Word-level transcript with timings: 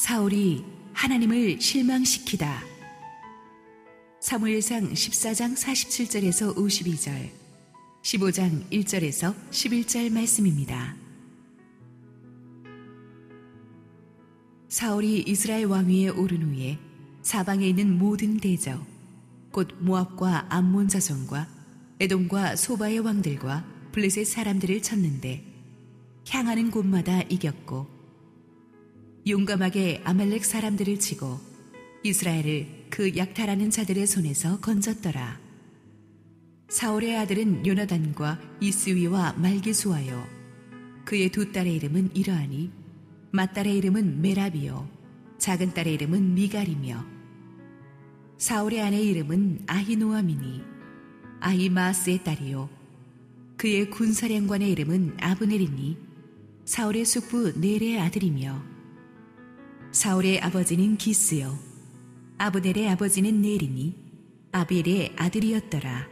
사울이 0.00 0.64
하나님을 0.94 1.60
실망시키다. 1.60 2.62
사무엘상 4.18 4.94
14장 4.94 5.54
47절에서 5.54 6.56
52절, 6.56 7.28
15장 8.00 8.66
1절에서 8.70 9.34
11절 9.50 10.10
말씀입니다. 10.10 10.96
사울이 14.70 15.22
이스라엘 15.26 15.66
왕위에 15.66 16.08
오른 16.08 16.44
후에 16.44 16.78
사방에 17.20 17.68
있는 17.68 17.98
모든 17.98 18.38
대적, 18.38 18.82
곧 19.52 19.68
모압과 19.80 20.46
암몬 20.48 20.88
자손과 20.88 21.46
에돔과 22.00 22.56
소바의 22.56 23.00
왕들과 23.00 23.66
블레셋 23.92 24.26
사람들을 24.26 24.80
쳤는데 24.80 25.44
향하는 26.26 26.70
곳마다 26.70 27.20
이겼고 27.20 27.99
용감하게 29.26 30.00
아말렉 30.04 30.44
사람들을 30.44 30.98
치고 30.98 31.38
이스라엘을 32.02 32.86
그 32.88 33.16
약탈하는 33.16 33.70
자들의 33.70 34.06
손에서 34.06 34.60
건졌더라. 34.60 35.38
사울의 36.68 37.18
아들은 37.18 37.66
요나단과 37.66 38.40
이스위와 38.60 39.34
말기수하여 39.34 40.26
그의 41.04 41.30
두 41.30 41.52
딸의 41.52 41.74
이름은 41.76 42.10
이러하니 42.14 42.70
맏딸의 43.32 43.76
이름은 43.76 44.22
메라비요 44.22 44.88
작은 45.38 45.74
딸의 45.74 45.94
이름은 45.94 46.34
미갈이며 46.34 47.04
사울의 48.38 48.82
아내 48.82 49.00
이름은 49.00 49.64
아히노아미니 49.66 50.62
아히마스의 51.40 52.24
딸이요 52.24 52.70
그의 53.56 53.90
군사령관의 53.90 54.70
이름은 54.70 55.16
아브넬이니 55.20 55.98
사울의 56.64 57.04
숙부 57.04 57.52
넬의 57.58 58.00
아들이며 58.00 58.69
사울의 59.92 60.40
아버지는 60.40 60.96
기스요. 60.96 61.58
아브넬의 62.38 62.88
아버지는 62.90 63.42
넬이니 63.42 63.96
아비엘의 64.52 65.14
아들이었더라. 65.16 66.06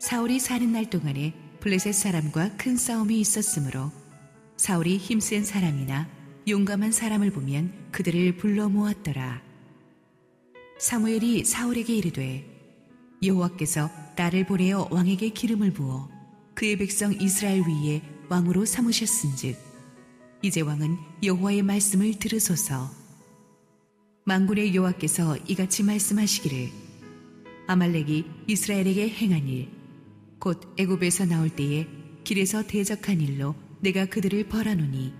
사울이 0.00 0.40
사는 0.40 0.72
날 0.72 0.90
동안에 0.90 1.34
블레셋 1.60 1.94
사람과 1.94 2.56
큰 2.56 2.76
싸움이 2.76 3.20
있었으므로 3.20 3.92
사울이 4.56 4.96
힘센 4.96 5.44
사람이나 5.44 6.08
용감한 6.48 6.90
사람을 6.90 7.30
보면 7.30 7.72
그들을 7.92 8.36
불러 8.36 8.68
모았더라. 8.68 9.40
사무엘이 10.80 11.44
사울에게 11.44 11.94
이르되 11.94 12.44
여호와께서 13.22 13.88
나를 14.16 14.46
보내어 14.46 14.88
왕에게 14.90 15.28
기름을 15.28 15.72
부어 15.72 16.10
그의 16.54 16.76
백성 16.76 17.12
이스라엘 17.12 17.62
위에 17.62 18.02
왕으로 18.28 18.64
삼으셨은즉 18.64 19.71
이제 20.42 20.60
왕은 20.60 20.98
여호와의 21.22 21.62
말씀을 21.62 22.18
들으소서. 22.18 22.90
만군의 24.24 24.74
여호와께서 24.74 25.36
이같이 25.48 25.82
말씀하시기를 25.82 26.70
아말렉이 27.66 28.24
이스라엘에게 28.48 29.08
행한 29.08 29.48
일 29.48 29.82
곧 30.42 30.60
애굽에서 30.76 31.26
나올 31.26 31.50
때에 31.50 31.86
길에서 32.24 32.66
대적한 32.66 33.20
일로 33.20 33.54
내가 33.78 34.06
그들을 34.06 34.48
벌하노니 34.48 35.14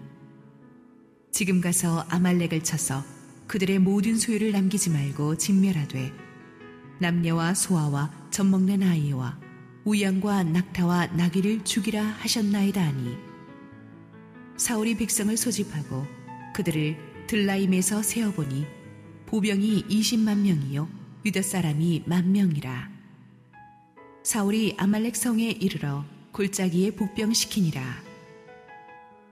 지금 1.31 1.61
가서 1.61 2.05
아말렉을 2.09 2.65
쳐서 2.65 3.05
그들의 3.47 3.79
모든 3.79 4.19
소유를 4.19 4.51
남기지 4.51 4.91
말고 4.91 5.37
진멸하되 5.39 6.13
남녀와 6.99 7.55
소아와 7.55 8.11
젖먹는 8.33 8.83
아이와 8.83 9.39
우양과 9.85 10.43
낙타와 10.43 11.07
나귀를 11.07 11.63
죽이라 11.63 12.03
하셨나이다 12.03 12.85
하니 12.85 13.17
사울이 14.57 14.97
백성을 14.97 15.35
소집하고 15.37 16.07
그들을 16.55 16.97
들라임에서 17.27 18.03
세어보니 18.03 18.67
보병이 19.27 19.85
20만 19.89 20.39
명이요 20.39 20.89
유다 21.25 21.43
사람이 21.43 22.05
만 22.07 22.33
명이라. 22.33 22.91
사울이 24.23 24.75
아말렉 24.77 25.17
성에 25.17 25.51
이르러 25.51 26.05
골짜기에 26.33 26.93
복병시키니라. 26.93 28.03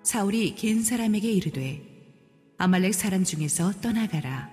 사울이 0.02 0.54
겐 0.54 0.82
사람에게 0.82 1.30
이르되 1.30 1.82
아말렉 2.58 2.94
사람 2.94 3.24
중에서 3.24 3.72
떠나가라. 3.80 4.50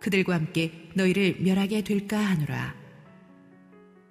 그들과 0.00 0.34
함께 0.34 0.90
너희를 0.94 1.38
멸하게 1.40 1.82
될까 1.82 2.18
하노라. 2.18 2.74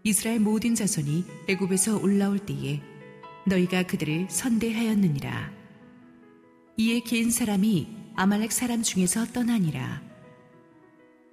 이스라엘 0.03 0.39
모든 0.39 0.73
자손이 0.73 1.25
애굽에서 1.49 1.99
올라올 1.99 2.39
때에 2.39 2.81
너희가 3.45 3.83
그들을 3.83 4.27
선대하였느니라 4.29 5.56
이에 6.79 6.99
긴 6.99 7.31
사람이 7.31 7.87
아말렉 8.15 8.51
사람 8.51 8.83
중에서 8.83 9.25
떠나니라. 9.33 9.99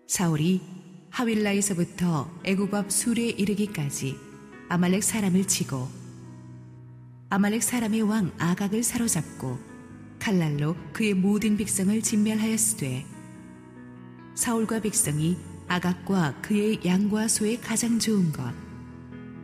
사울이 0.07 0.63
하윌라에서부터 1.11 2.31
애굽 2.45 2.73
앞 2.73 2.91
술에 2.91 3.29
이르기까지 3.29 4.17
아말렉 4.71 5.03
사람을 5.03 5.47
치고 5.47 5.87
아말렉 7.29 7.63
사람의 7.63 8.01
왕 8.01 8.33
아각을 8.39 8.83
사로잡고 8.83 9.59
칼날로 10.19 10.77
그의 10.95 11.13
모든 11.13 11.59
백성을 11.59 12.01
진멸하였으되 12.01 13.05
사울과 14.35 14.81
백성이 14.81 15.37
아각과 15.69 16.41
그의 16.41 16.81
양과 16.87 17.29
소의 17.29 17.61
가장 17.61 17.99
좋은 17.99 18.33
것 18.33 18.51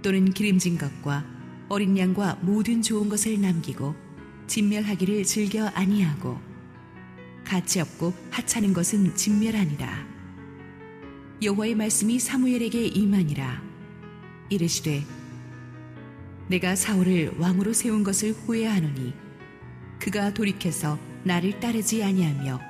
또는 0.00 0.30
기름진 0.30 0.78
것과 0.78 1.26
어린 1.68 1.98
양과 1.98 2.38
모든 2.40 2.80
좋은 2.80 3.10
것을 3.10 3.38
남기고 3.38 4.08
진멸하기를 4.50 5.22
즐겨 5.22 5.66
아니하고 5.68 6.36
가치 7.44 7.78
없고 7.80 8.12
하찮은 8.32 8.72
것은 8.72 9.14
진멸하니라. 9.14 10.08
여호와의 11.40 11.76
말씀이 11.76 12.18
사무엘에게 12.18 12.86
임하니라. 12.86 13.62
이르시되 14.48 15.04
내가 16.48 16.74
사울을 16.74 17.34
왕으로 17.38 17.72
세운 17.72 18.02
것을 18.02 18.32
후회하노니 18.32 19.14
그가 20.00 20.34
돌이켜서 20.34 20.98
나를 21.22 21.60
따르지 21.60 22.02
아니하며 22.02 22.60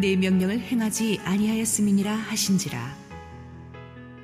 내 0.00 0.16
명령을 0.16 0.58
행하지 0.58 1.20
아니하였음이니라 1.22 2.12
하신지라. 2.12 2.96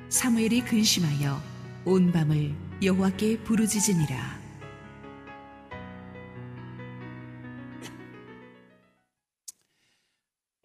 사무엘이 0.09 0.65
근심하여 0.65 1.41
온 1.85 2.11
밤을 2.11 2.53
여호와께 2.83 3.43
부르짖으니라 3.43 4.40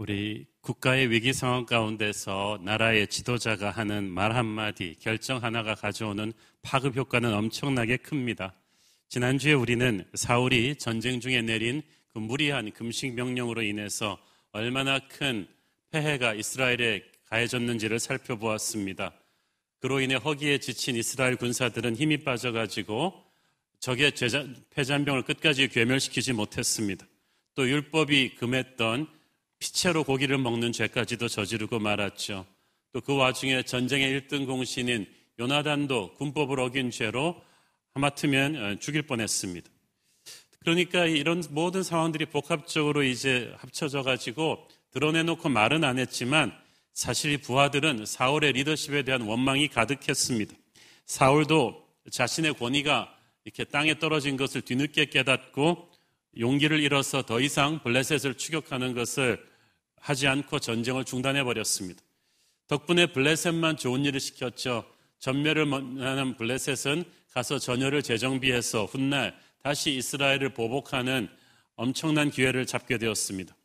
우리 0.09 0.47
국가의 0.61 1.11
위기 1.11 1.33
상황 1.33 1.67
가운데서 1.67 2.61
나라의 2.63 3.09
지도자가 3.09 3.73
하는 3.73 4.09
말 4.09 4.37
한마디, 4.37 4.95
결정 5.01 5.43
하나가 5.43 5.75
가져오는 5.75 6.33
파급 6.63 6.97
효과는 6.97 7.35
엄청나게 7.35 7.97
큽니다. 7.97 8.55
지난주에 9.09 9.55
우리는 9.55 10.05
사울이 10.15 10.77
전쟁 10.77 11.19
중에 11.19 11.43
내린 11.43 11.83
그 12.07 12.21
무리한 12.21 12.71
금식 12.71 13.15
명령으로 13.15 13.63
인해서 13.63 14.17
얼마나 14.53 15.01
큰 15.01 15.49
폐해가 15.91 16.35
이스라엘에 16.35 17.03
가해졌는지를 17.29 17.99
살펴보았습니다. 17.99 19.13
그로 19.81 19.99
인해 19.99 20.15
허기에 20.15 20.59
지친 20.59 20.95
이스라엘 20.95 21.35
군사들은 21.35 21.97
힘이 21.97 22.19
빠져가지고 22.19 23.13
적의 23.81 24.13
폐잔병을 24.71 25.23
끝까지 25.23 25.67
괴멸시키지 25.67 26.33
못했습니다. 26.33 27.05
또 27.57 27.69
율법이 27.69 28.37
금했던 28.37 29.16
피채로 29.67 30.05
고기를 30.05 30.39
먹는 30.39 30.71
죄까지도 30.71 31.27
저지르고 31.27 31.81
말았죠. 31.81 32.47
또 32.93 33.01
그 33.01 33.17
와중에 33.17 33.65
전쟁의 33.65 34.21
1등 34.21 34.47
공신인 34.47 35.07
요나단도 35.41 36.15
군법을 36.15 36.61
어긴 36.61 36.93
죄로 36.93 37.43
하마터면 37.95 38.57
어, 38.57 38.79
죽일 38.79 39.03
뻔했습니다. 39.03 39.69
그러니까 40.61 41.07
이런 41.07 41.43
모든 41.51 41.83
상황들이 41.83 42.27
복합적으로 42.27 43.03
이제 43.03 43.53
합쳐져 43.59 44.03
가지고 44.03 44.69
드러내놓고 44.93 45.49
말은 45.49 45.83
안 45.83 45.99
했지만 45.99 46.53
사실 46.93 47.33
이 47.33 47.37
부하들은 47.37 48.07
사울의 48.07 48.53
리더십에 48.53 49.03
대한 49.03 49.23
원망이 49.23 49.69
가득했습니다. 49.69 50.55
사울도 51.07 51.87
자신의 52.11 52.55
권위가 52.55 53.13
이렇게 53.45 53.65
땅에 53.65 53.99
떨어진 53.99 54.37
것을 54.37 54.63
뒤늦게 54.63 55.07
깨닫고 55.07 55.91
용기를 56.39 56.81
잃어서 56.81 57.23
더 57.23 57.41
이상 57.41 57.83
블레셋을 57.83 58.35
추격하는 58.35 58.95
것을 58.95 59.56
하지 60.07 60.29
않고 60.29 60.61
전쟁을 60.61 61.05
중단해 61.05 61.43
버렸습니다. 61.43 62.01
덕분에 62.69 63.07
블레셋만 63.07 63.77
좋은 63.77 64.05
일을 64.05 64.21
시켰죠. 64.21 64.85
전멸을 65.19 65.69
원하는 65.69 66.37
블레셋은 66.37 67.05
가서 67.33 67.59
전열을 67.59 68.05
재정비해서 68.05 68.85
훗날 68.85 69.37
다시 69.65 69.97
이스라엘을 69.97 70.55
보복하는 70.55 71.29
엄청난 71.75 72.31
기회를 72.31 72.67
잡게 72.67 72.99
되었습니다. 72.99 73.57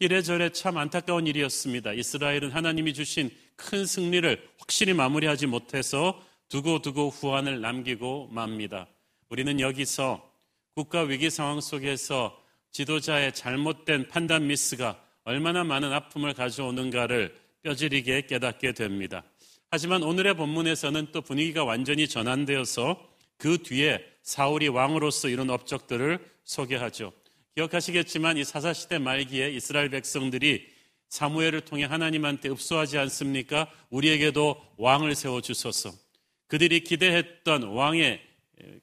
이래저래 0.00 0.50
참 0.50 0.76
안타까운 0.76 1.28
일이었습니다. 1.28 1.92
이스라엘은 1.92 2.50
하나님이 2.50 2.92
주신 2.92 3.30
큰 3.54 3.86
승리를 3.86 4.44
확실히 4.58 4.92
마무리하지 4.92 5.46
못해서 5.46 6.20
두고두고 6.48 7.10
후환을 7.10 7.60
남기고 7.60 8.30
맙니다. 8.32 8.88
우리는 9.28 9.60
여기서 9.60 10.28
국가 10.74 11.02
위기 11.02 11.30
상황 11.30 11.60
속에서 11.60 12.36
지도자의 12.72 13.34
잘못된 13.34 14.08
판단 14.08 14.48
미스가 14.48 15.05
얼마나 15.26 15.64
많은 15.64 15.92
아픔을 15.92 16.34
가져오는가를 16.34 17.34
뼈저리게 17.64 18.26
깨닫게 18.26 18.72
됩니다. 18.72 19.24
하지만 19.72 20.04
오늘의 20.04 20.36
본문에서는 20.36 21.08
또 21.10 21.20
분위기가 21.20 21.64
완전히 21.64 22.06
전환되어서 22.06 23.10
그 23.36 23.58
뒤에 23.58 24.04
사울이 24.22 24.68
왕으로서 24.68 25.28
이룬 25.28 25.50
업적들을 25.50 26.24
소개하죠. 26.44 27.12
기억하시겠지만 27.56 28.36
이 28.36 28.44
사사시대 28.44 28.98
말기에 28.98 29.50
이스라엘 29.50 29.90
백성들이 29.90 30.68
사무엘을 31.08 31.62
통해 31.62 31.84
하나님한테 31.84 32.48
읍소하지 32.50 32.96
않습니까? 32.98 33.68
우리에게도 33.90 34.62
왕을 34.76 35.16
세워 35.16 35.40
주소서. 35.40 35.92
그들이 36.46 36.80
기대했던 36.80 37.64
왕의 37.64 38.20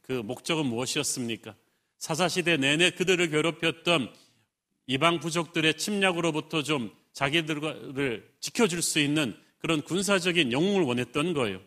그 0.02 0.12
목적은 0.12 0.66
무엇이었습니까? 0.66 1.56
사사시대 2.00 2.58
내내 2.58 2.92
그들을 2.92 3.30
괴롭혔던 3.30 4.14
이방 4.88 5.20
부족들의 5.20 5.78
침략으로부터 5.78 6.64
좀 6.64 6.92
자기들을 7.14 8.30
지켜줄 8.40 8.82
수 8.82 9.00
있는 9.00 9.36
그런 9.60 9.82
군사적인 9.82 10.52
영웅을 10.52 10.84
원했던 10.84 11.34
거예요. 11.34 11.62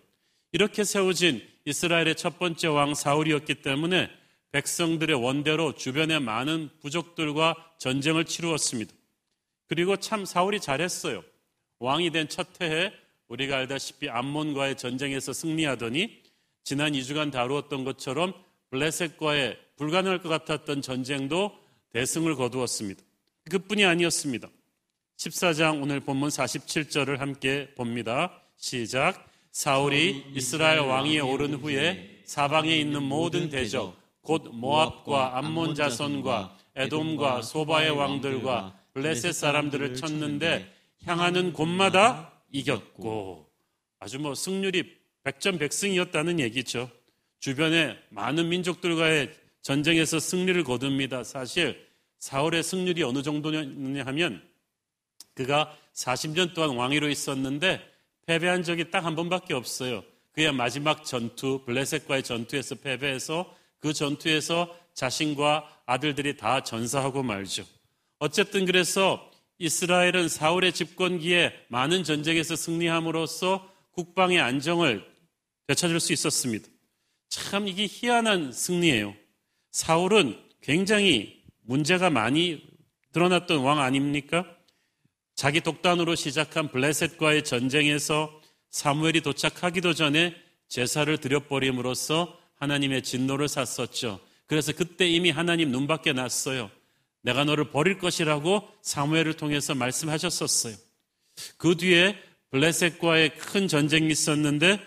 이렇게 0.52 0.84
세워진 0.84 1.42
이스라엘의 1.64 2.16
첫 2.16 2.38
번째 2.38 2.68
왕 2.68 2.94
사울이었기 2.94 3.56
때문에 3.56 4.10
백성들의 4.52 5.16
원대로 5.16 5.74
주변의 5.74 6.20
많은 6.20 6.70
부족들과 6.80 7.54
전쟁을 7.78 8.24
치루었습니다. 8.24 8.92
그리고 9.66 9.96
참 9.96 10.24
사울이 10.24 10.60
잘했어요. 10.60 11.22
왕이 11.78 12.10
된 12.10 12.28
첫 12.28 12.48
해에 12.60 12.92
우리가 13.28 13.56
알다시피 13.56 14.08
암몬과의 14.08 14.76
전쟁에서 14.76 15.32
승리하더니 15.32 16.22
지난 16.62 16.92
2주간 16.92 17.32
다루었던 17.32 17.84
것처럼 17.84 18.32
블레셋과의 18.70 19.58
불가능할 19.76 20.22
것 20.22 20.28
같았던 20.28 20.82
전쟁도 20.82 21.52
대승을 21.90 22.34
거두었습니다. 22.36 23.02
그뿐이 23.48 23.84
아니었습니다. 23.84 24.48
14장 25.18 25.80
오늘 25.80 26.00
본문 26.00 26.30
47절을 26.30 27.18
함께 27.18 27.72
봅니다. 27.76 28.42
시작. 28.56 29.30
사울이 29.52 30.24
이스라엘 30.34 30.80
왕위에 30.80 31.20
오른 31.20 31.54
후에 31.54 32.22
사방에 32.24 32.76
있는 32.76 33.04
모든 33.04 33.48
대적, 33.48 33.96
곧 34.20 34.50
모압과 34.52 35.38
암몬 35.38 35.76
자손과 35.76 36.58
에돔과 36.74 37.42
소바의 37.42 37.90
왕들과 37.92 38.76
블레셋 38.92 39.32
사람들을 39.32 39.94
쳤는데 39.94 40.70
향하는 41.04 41.52
곳마다 41.52 42.32
이겼고 42.50 43.48
아주 44.00 44.18
뭐 44.18 44.34
승률이 44.34 44.92
백전백승이었다는 45.22 46.40
얘기죠. 46.40 46.90
주변에 47.38 47.96
많은 48.10 48.48
민족들과의 48.48 49.32
전쟁에서 49.62 50.18
승리를 50.18 50.64
거둡니다. 50.64 51.22
사실 51.22 51.85
사울의 52.18 52.62
승률이 52.62 53.02
어느 53.02 53.22
정도냐 53.22 54.04
하면 54.04 54.42
그가 55.34 55.76
40년 55.94 56.54
동안 56.54 56.76
왕위로 56.76 57.08
있었는데 57.08 57.80
패배한 58.26 58.62
적이 58.62 58.90
딱 58.90 59.04
한 59.04 59.14
번밖에 59.14 59.54
없어요. 59.54 60.02
그의 60.32 60.52
마지막 60.52 61.04
전투, 61.04 61.62
블레셋과의 61.64 62.22
전투에서 62.22 62.74
패배해서 62.76 63.54
그 63.78 63.92
전투에서 63.92 64.76
자신과 64.94 65.82
아들들이 65.86 66.36
다 66.36 66.62
전사하고 66.62 67.22
말죠. 67.22 67.64
어쨌든 68.18 68.64
그래서 68.66 69.30
이스라엘은 69.58 70.28
사울의 70.28 70.72
집권기에 70.72 71.52
많은 71.68 72.04
전쟁에서 72.04 72.56
승리함으로써 72.56 73.70
국방의 73.92 74.40
안정을 74.40 75.06
되찾을 75.66 76.00
수 76.00 76.12
있었습니다. 76.12 76.68
참 77.28 77.68
이게 77.68 77.86
희한한 77.88 78.52
승리예요. 78.52 79.14
사울은 79.70 80.38
굉장히 80.60 81.35
문제가 81.66 82.10
많이 82.10 82.62
드러났던 83.12 83.58
왕 83.58 83.80
아닙니까? 83.80 84.46
자기 85.34 85.60
독단으로 85.60 86.14
시작한 86.14 86.70
블레셋과의 86.70 87.44
전쟁에서 87.44 88.40
사무엘이 88.70 89.20
도착하기도 89.20 89.94
전에 89.94 90.34
제사를 90.68 91.16
드려버림으로써 91.18 92.38
하나님의 92.56 93.02
진노를 93.02 93.48
샀었죠. 93.48 94.20
그래서 94.46 94.72
그때 94.72 95.08
이미 95.08 95.30
하나님 95.30 95.70
눈밖에 95.70 96.12
났어요. 96.12 96.70
내가 97.22 97.44
너를 97.44 97.70
버릴 97.70 97.98
것이라고 97.98 98.68
사무엘을 98.82 99.34
통해서 99.34 99.74
말씀하셨었어요. 99.74 100.76
그 101.56 101.76
뒤에 101.76 102.16
블레셋과의 102.50 103.36
큰 103.38 103.68
전쟁이 103.68 104.08
있었는데 104.08 104.80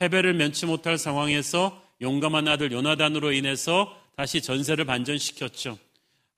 패배를 0.00 0.34
면치 0.34 0.66
못할 0.66 0.98
상황에서 0.98 1.80
용감한 2.02 2.48
아들 2.48 2.72
요나단으로 2.72 3.32
인해서 3.32 3.96
다시 4.16 4.42
전세를 4.42 4.84
반전시켰죠. 4.84 5.78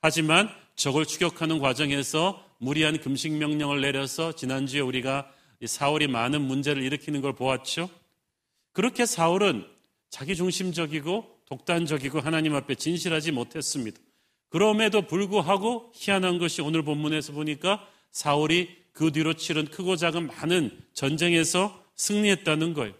하지만 0.06 0.48
적을 0.76 1.04
추격하는 1.04 1.58
과정에서 1.58 2.40
무리한 2.58 2.96
금식 2.96 3.32
명령을 3.32 3.80
내려서 3.80 4.30
지난주에 4.30 4.78
우리가 4.78 5.28
사울이 5.64 6.06
많은 6.06 6.42
문제를 6.42 6.80
일으키는 6.84 7.22
걸 7.22 7.32
보았죠. 7.32 7.90
그렇게 8.72 9.04
사울은 9.04 9.66
자기 10.08 10.36
중심적이고 10.36 11.40
독단적이고 11.46 12.20
하나님 12.20 12.54
앞에 12.54 12.76
진실하지 12.76 13.32
못했습니다. 13.32 14.00
그럼에도 14.48 15.02
불구하고 15.02 15.90
희한한 15.92 16.38
것이 16.38 16.62
오늘 16.62 16.84
본문에서 16.84 17.32
보니까 17.32 17.84
사울이 18.12 18.76
그 18.92 19.10
뒤로 19.10 19.34
치른 19.34 19.64
크고 19.64 19.96
작은 19.96 20.28
많은 20.28 20.70
전쟁에서 20.92 21.84
승리했다는 21.96 22.74
거예요. 22.74 22.94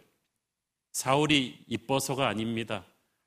사울이 0.91 1.57
이뻐서가 1.69 2.27
아닙니다. 2.27 2.85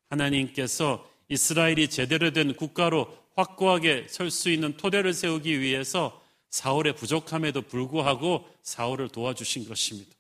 하나님께서 0.10 1.10
이스라엘이 1.30 1.90
제대로 1.90 2.32
된 2.32 2.56
국가로 2.58 3.19
확고하게 3.40 4.08
설 4.10 4.30
수 4.32 4.50
있는 4.50 4.76
토대를 4.78 5.14
세우기 5.14 5.60
위해서 5.60 6.22
사울의 6.50 6.96
부족함에도 6.96 7.62
불구하고 7.62 8.48
사울을 8.64 9.10
도와주신 9.10 9.68
것입니다. 9.68 10.12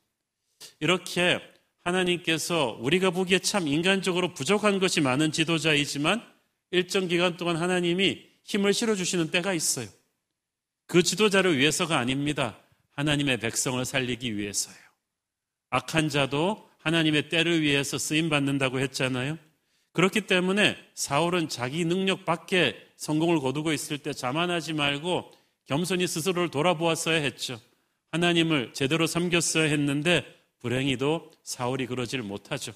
이렇게 0.79 1.39
하나님께서 1.83 2.77
우리가 2.79 3.09
보기에 3.09 3.39
참 3.39 3.67
인간적으로 3.67 4.33
부족한 4.33 4.79
것이 4.79 5.01
많은 5.01 5.31
지도자이지만 5.31 6.21
일정 6.71 7.07
기간 7.07 7.37
동안 7.37 7.57
하나님이 7.57 8.25
힘을 8.43 8.73
실어주시는 8.73 9.31
때가 9.31 9.53
있어요. 9.53 9.87
그 10.85 11.03
지도자를 11.03 11.57
위해서가 11.57 11.97
아닙니다. 11.97 12.59
하나님의 12.91 13.39
백성을 13.39 13.83
살리기 13.83 14.37
위해서요. 14.37 14.75
악한 15.69 16.09
자도 16.09 16.69
하나님의 16.79 17.29
때를 17.29 17.61
위해서 17.61 17.97
쓰임 17.97 18.29
받는다고 18.29 18.79
했잖아요. 18.79 19.37
그렇기 19.99 20.27
때문에 20.27 20.77
사울은 20.93 21.49
자기 21.49 21.83
능력 21.83 22.23
밖에 22.23 22.73
성공을 22.95 23.41
거두고 23.41 23.73
있을 23.73 23.97
때 23.97 24.13
자만하지 24.13 24.71
말고 24.71 25.29
겸손히 25.65 26.07
스스로를 26.07 26.49
돌아보았어야 26.49 27.19
했죠. 27.19 27.59
하나님을 28.13 28.71
제대로 28.71 29.07
섬겼어야 29.07 29.65
했는데 29.65 30.23
불행히도 30.61 31.31
사울이 31.43 31.85
그러질 31.85 32.21
못하죠. 32.21 32.71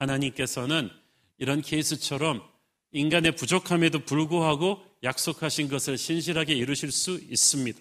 하나님께서는 0.00 0.90
이런 1.38 1.62
케이스처럼 1.62 2.42
인간의 2.90 3.36
부족함에도 3.36 4.00
불구하고 4.00 4.82
약속하신 5.04 5.68
것을 5.68 5.98
신실하게 5.98 6.54
이루실 6.54 6.90
수 6.90 7.12
있습니다. 7.30 7.78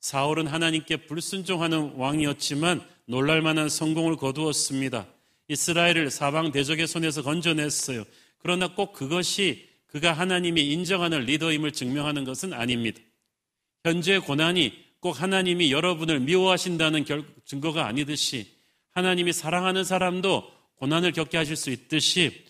사울은 0.00 0.48
하나님께 0.48 1.06
불순종하는 1.06 1.92
왕이었지만 1.94 2.84
놀랄만한 3.06 3.68
성공을 3.68 4.16
거두었습니다. 4.16 5.06
이스라엘을 5.48 6.10
사방 6.10 6.52
대적의 6.52 6.86
손에서 6.86 7.22
건져냈어요. 7.22 8.04
그러나 8.38 8.74
꼭 8.74 8.92
그것이 8.92 9.68
그가 9.86 10.12
하나님이 10.12 10.72
인정하는 10.72 11.20
리더임을 11.20 11.72
증명하는 11.72 12.24
것은 12.24 12.52
아닙니다. 12.52 13.00
현재 13.84 14.18
고난이 14.18 14.72
꼭 15.00 15.22
하나님이 15.22 15.70
여러분을 15.70 16.20
미워하신다는 16.20 17.04
증거가 17.44 17.86
아니듯이 17.86 18.52
하나님이 18.90 19.32
사랑하는 19.32 19.84
사람도 19.84 20.50
고난을 20.76 21.12
겪게 21.12 21.36
하실 21.36 21.56
수 21.56 21.70
있듯이 21.70 22.44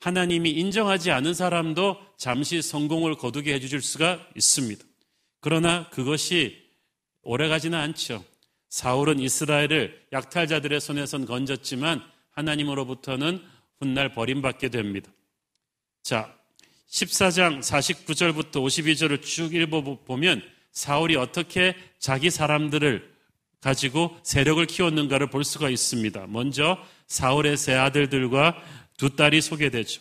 하나님이 0.00 0.50
인정하지 0.50 1.10
않은 1.10 1.34
사람도 1.34 1.98
잠시 2.16 2.62
성공을 2.62 3.16
거두게 3.16 3.54
해주실 3.54 3.82
수가 3.82 4.24
있습니다. 4.36 4.84
그러나 5.40 5.88
그것이 5.90 6.62
오래가지는 7.22 7.78
않죠. 7.78 8.24
사울은 8.68 9.18
이스라엘을 9.18 10.06
약탈자들의 10.12 10.80
손에선 10.80 11.26
건졌지만 11.26 12.02
하나님으로부터는 12.36 13.42
훗날 13.80 14.12
버림받게 14.12 14.68
됩니다. 14.68 15.10
자, 16.02 16.32
14장 16.88 17.60
49절부터 17.60 18.52
52절을 18.52 19.22
쭉 19.22 19.54
읽어보면 19.54 20.42
사울이 20.70 21.16
어떻게 21.16 21.74
자기 21.98 22.30
사람들을 22.30 23.16
가지고 23.60 24.16
세력을 24.22 24.64
키웠는가를 24.66 25.30
볼 25.30 25.42
수가 25.42 25.68
있습니다. 25.70 26.26
먼저 26.28 26.78
사울의 27.08 27.56
세 27.56 27.74
아들들과 27.74 28.62
두 28.96 29.16
딸이 29.16 29.40
소개되죠. 29.40 30.00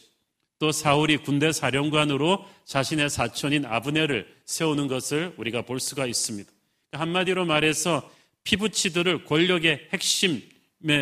또 0.60 0.72
사울이 0.72 1.18
군대 1.18 1.52
사령관으로 1.52 2.46
자신의 2.66 3.10
사촌인 3.10 3.66
아브네를 3.66 4.28
세우는 4.46 4.88
것을 4.88 5.34
우리가 5.38 5.64
볼 5.64 5.80
수가 5.80 6.06
있습니다. 6.06 6.50
한마디로 6.92 7.46
말해서 7.46 8.10
피부치들을 8.44 9.26
권력의 9.26 9.90
핵심에 9.92 10.55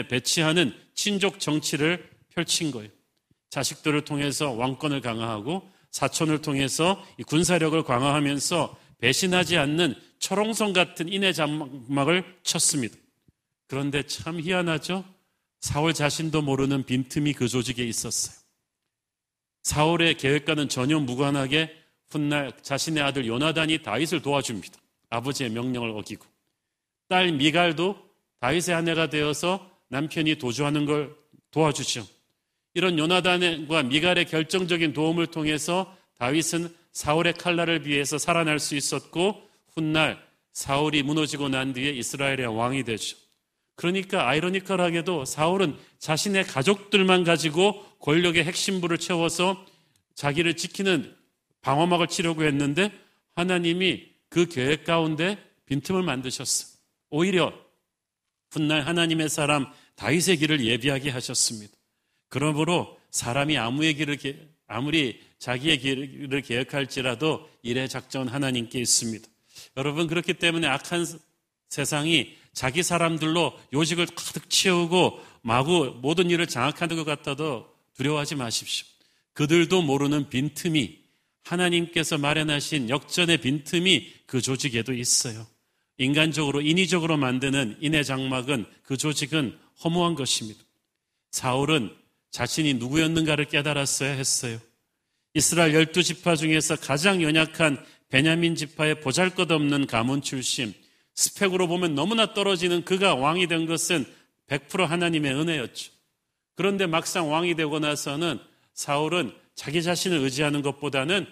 배치하는 0.07 0.73
친족 0.93 1.39
정치를 1.39 2.09
펼친 2.29 2.71
거예요. 2.71 2.89
자식들을 3.49 4.05
통해서 4.05 4.51
왕권을 4.51 5.01
강화하고 5.01 5.69
사촌을 5.91 6.41
통해서 6.41 7.03
군사력을 7.27 7.81
강화하면서 7.83 8.77
배신하지 8.99 9.57
않는 9.57 9.95
초롱성 10.19 10.73
같은 10.73 11.09
인의 11.09 11.33
장막을 11.33 12.39
쳤습니다. 12.43 12.95
그런데 13.67 14.03
참 14.03 14.39
희한하죠? 14.39 15.03
사울 15.59 15.93
자신도 15.93 16.41
모르는 16.41 16.85
빈틈이 16.85 17.33
그 17.33 17.47
조직에 17.47 17.83
있었어요. 17.83 18.35
사울의 19.63 20.17
계획과는 20.17 20.69
전혀 20.69 20.99
무관하게 20.99 21.73
훗날 22.09 22.51
자신의 22.61 23.03
아들 23.03 23.27
요나단이 23.27 23.81
다윗을 23.83 24.21
도와줍니다. 24.21 24.77
아버지의 25.09 25.51
명령을 25.51 25.91
어기고. 25.91 26.25
딸 27.07 27.31
미갈도 27.31 27.97
다윗의 28.39 28.75
아내가 28.75 29.09
되어서 29.09 29.71
남편이 29.93 30.39
도주하는 30.39 30.85
걸 30.85 31.15
도와주죠. 31.51 32.03
이런 32.73 32.97
요나단과 32.97 33.83
미갈의 33.83 34.25
결정적인 34.25 34.91
도움을 34.93 35.27
통해서 35.27 35.95
다윗은 36.17 36.75
사울의 36.91 37.33
칼날을 37.33 37.83
비해서 37.83 38.17
살아날 38.17 38.57
수 38.57 38.75
있었고 38.75 39.47
훗날 39.75 40.19
사울이 40.51 41.03
무너지고 41.03 41.49
난 41.49 41.73
뒤에 41.73 41.91
이스라엘의 41.91 42.47
왕이 42.47 42.83
되죠. 42.85 43.17
그러니까 43.75 44.27
아이러니컬하게도 44.29 45.25
사울은 45.25 45.77
자신의 45.99 46.45
가족들만 46.45 47.23
가지고 47.23 47.83
권력의 47.99 48.45
핵심부를 48.45 48.97
채워서 48.97 49.63
자기를 50.15 50.55
지키는 50.55 51.15
방어막을 51.61 52.07
치려고 52.07 52.43
했는데 52.43 52.91
하나님이 53.35 54.07
그 54.29 54.47
계획 54.47 54.85
가운데 54.85 55.37
빈틈을 55.67 56.01
만드셨어. 56.01 56.77
오히려 57.11 57.53
훗날 58.49 58.81
하나님의 58.81 59.29
사람 59.29 59.67
다윗의 59.95 60.37
길을 60.37 60.65
예비하게 60.65 61.09
하셨습니다. 61.09 61.73
그러므로 62.29 62.97
사람이 63.11 63.57
아무의 63.57 63.95
길을 63.95 64.17
아무리 64.67 65.21
자기의 65.39 65.79
길을 65.79 66.41
계획할지라도 66.41 67.49
일의 67.61 67.87
작전 67.89 68.27
하나님께 68.27 68.79
있습니다. 68.79 69.27
여러분 69.77 70.07
그렇기 70.07 70.33
때문에 70.35 70.67
악한 70.67 71.05
세상이 71.69 72.35
자기 72.53 72.83
사람들로 72.83 73.59
요직을 73.73 74.05
가득 74.07 74.49
채우고 74.49 75.19
마구 75.41 75.97
모든 76.01 76.29
일을 76.29 76.47
장악하는 76.47 76.95
것 76.95 77.03
같아도 77.03 77.67
두려워하지 77.95 78.35
마십시오. 78.35 78.87
그들도 79.33 79.81
모르는 79.81 80.29
빈틈이 80.29 80.99
하나님께서 81.43 82.17
마련하신 82.17 82.89
역전의 82.89 83.37
빈틈이 83.39 84.13
그 84.25 84.41
조직에도 84.41 84.93
있어요. 84.93 85.45
인간적으로 85.97 86.61
인위적으로 86.61 87.17
만드는 87.17 87.77
인의 87.81 88.05
장막은 88.05 88.65
그 88.83 88.97
조직은 88.97 89.57
허무한 89.83 90.15
것입니다. 90.15 90.63
사울은 91.31 91.95
자신이 92.31 92.75
누구였는가를 92.75 93.45
깨달았어야 93.45 94.11
했어요. 94.11 94.59
이스라엘 95.33 95.73
열두 95.73 96.03
지파 96.03 96.35
중에서 96.35 96.75
가장 96.75 97.21
연약한 97.21 97.83
베냐민 98.09 98.55
지파의 98.55 99.01
보잘것없는 99.01 99.87
가문 99.87 100.21
출신, 100.21 100.73
스펙으로 101.15 101.67
보면 101.67 101.95
너무나 101.95 102.33
떨어지는 102.33 102.85
그가 102.85 103.15
왕이 103.15 103.47
된 103.47 103.65
것은 103.65 104.05
100% 104.47 104.85
하나님의 104.85 105.33
은혜였죠. 105.33 105.91
그런데 106.55 106.85
막상 106.85 107.31
왕이 107.31 107.55
되고 107.55 107.79
나서는 107.79 108.39
사울은 108.73 109.33
자기 109.55 109.81
자신을 109.81 110.19
의지하는 110.19 110.61
것보다는 110.61 111.25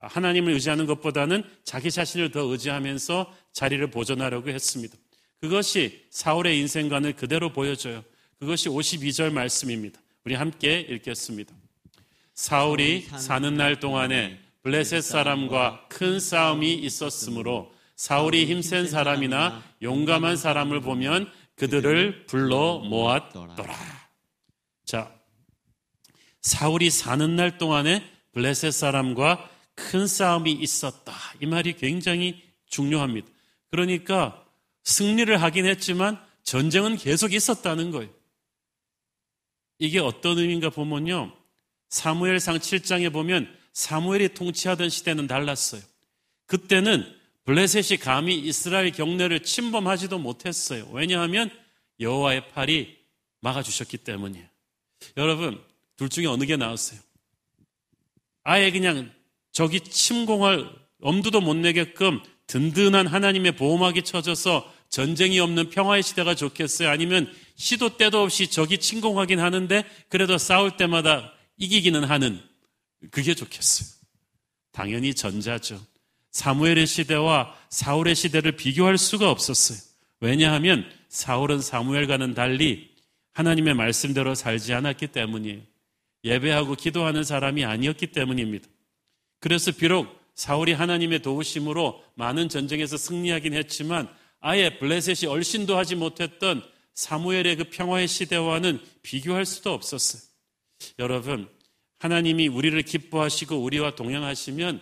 하나님을 0.00 0.52
의지하는 0.52 0.86
것보다는 0.86 1.44
자기 1.64 1.90
자신을 1.90 2.30
더 2.30 2.40
의지하면서 2.40 3.34
자리를 3.52 3.86
보존하려고 3.90 4.50
했습니다. 4.50 4.96
그것이 5.44 6.06
사울의 6.08 6.58
인생관을 6.60 7.12
그대로 7.12 7.50
보여줘요. 7.52 8.02
그것이 8.38 8.70
52절 8.70 9.30
말씀입니다. 9.30 10.00
우리 10.24 10.34
함께 10.34 10.80
읽겠습니다. 10.80 11.54
사울이 12.32 13.02
사는 13.18 13.54
날 13.54 13.78
동안에 13.78 14.40
블레셋 14.62 15.02
사람과 15.04 15.84
큰 15.90 16.18
싸움이 16.18 16.72
있었으므로 16.72 17.74
사울이 17.94 18.46
힘센 18.46 18.88
사람이나 18.88 19.62
용감한 19.82 20.38
사람을 20.38 20.80
보면 20.80 21.30
그들을 21.56 22.24
불러 22.24 22.78
모았더라. 22.78 23.76
자, 24.86 25.14
사울이 26.40 26.88
사는 26.88 27.36
날 27.36 27.58
동안에 27.58 28.02
블레셋 28.32 28.72
사람과 28.72 29.50
큰 29.74 30.06
싸움이 30.06 30.52
있었다. 30.52 31.12
이 31.42 31.44
말이 31.44 31.74
굉장히 31.74 32.42
중요합니다. 32.64 33.28
그러니까 33.70 34.43
승리를 34.84 35.42
하긴 35.42 35.66
했지만 35.66 36.22
전쟁은 36.42 36.96
계속 36.96 37.32
있었다는 37.32 37.90
거예요. 37.90 38.10
이게 39.78 39.98
어떤 39.98 40.38
의미인가 40.38 40.70
보면요. 40.70 41.34
사무엘상 41.88 42.58
7장에 42.58 43.12
보면 43.12 43.52
사무엘이 43.72 44.34
통치하던 44.34 44.88
시대는 44.88 45.26
달랐어요. 45.26 45.82
그때는 46.46 47.04
블레셋이 47.44 47.98
감히 47.98 48.38
이스라엘 48.38 48.90
경내를 48.92 49.42
침범하지도 49.42 50.18
못했어요. 50.18 50.88
왜냐하면 50.92 51.50
여호와의 52.00 52.48
팔이 52.48 52.96
막아주셨기 53.40 53.98
때문이에요. 53.98 54.46
여러분, 55.16 55.62
둘 55.96 56.08
중에 56.08 56.26
어느 56.26 56.44
게 56.44 56.56
나았어요? 56.56 57.00
아예 58.42 58.70
그냥 58.70 59.12
적이 59.52 59.80
침공할 59.80 60.70
엄두도 61.00 61.40
못 61.40 61.54
내게끔 61.54 62.22
든든한 62.46 63.06
하나님의 63.06 63.56
보호막이 63.56 64.02
쳐져서 64.02 64.72
전쟁이 64.88 65.40
없는 65.40 65.70
평화의 65.70 66.02
시대가 66.02 66.34
좋겠어요? 66.34 66.88
아니면 66.88 67.32
시도 67.56 67.96
때도 67.96 68.22
없이 68.22 68.48
적이 68.48 68.78
침공하긴 68.78 69.40
하는데 69.40 69.84
그래도 70.08 70.38
싸울 70.38 70.76
때마다 70.76 71.32
이기기는 71.56 72.04
하는 72.04 72.40
그게 73.10 73.34
좋겠어요. 73.34 73.88
당연히 74.72 75.14
전자죠. 75.14 75.80
사무엘의 76.30 76.86
시대와 76.86 77.54
사울의 77.70 78.14
시대를 78.14 78.52
비교할 78.52 78.98
수가 78.98 79.30
없었어요. 79.30 79.78
왜냐하면 80.20 80.84
사울은 81.08 81.60
사무엘과는 81.60 82.34
달리 82.34 82.90
하나님의 83.32 83.74
말씀대로 83.74 84.34
살지 84.34 84.74
않았기 84.74 85.08
때문이에요. 85.08 85.60
예배하고 86.24 86.74
기도하는 86.74 87.22
사람이 87.22 87.64
아니었기 87.64 88.08
때문입니다. 88.08 88.66
그래서 89.40 89.70
비록 89.72 90.23
사울이 90.34 90.72
하나님의 90.72 91.22
도우심으로 91.22 92.02
많은 92.14 92.48
전쟁에서 92.48 92.96
승리하긴 92.96 93.54
했지만 93.54 94.08
아예 94.40 94.78
블레셋이 94.78 95.30
얼씬도 95.30 95.76
하지 95.76 95.94
못했던 95.94 96.62
사무엘의 96.94 97.56
그 97.56 97.64
평화의 97.70 98.08
시대와는 98.08 98.80
비교할 99.02 99.46
수도 99.46 99.72
없었어요. 99.72 100.22
여러분, 100.98 101.48
하나님이 101.98 102.48
우리를 102.48 102.80
기뻐하시고 102.82 103.56
우리와 103.56 103.94
동행하시면 103.94 104.80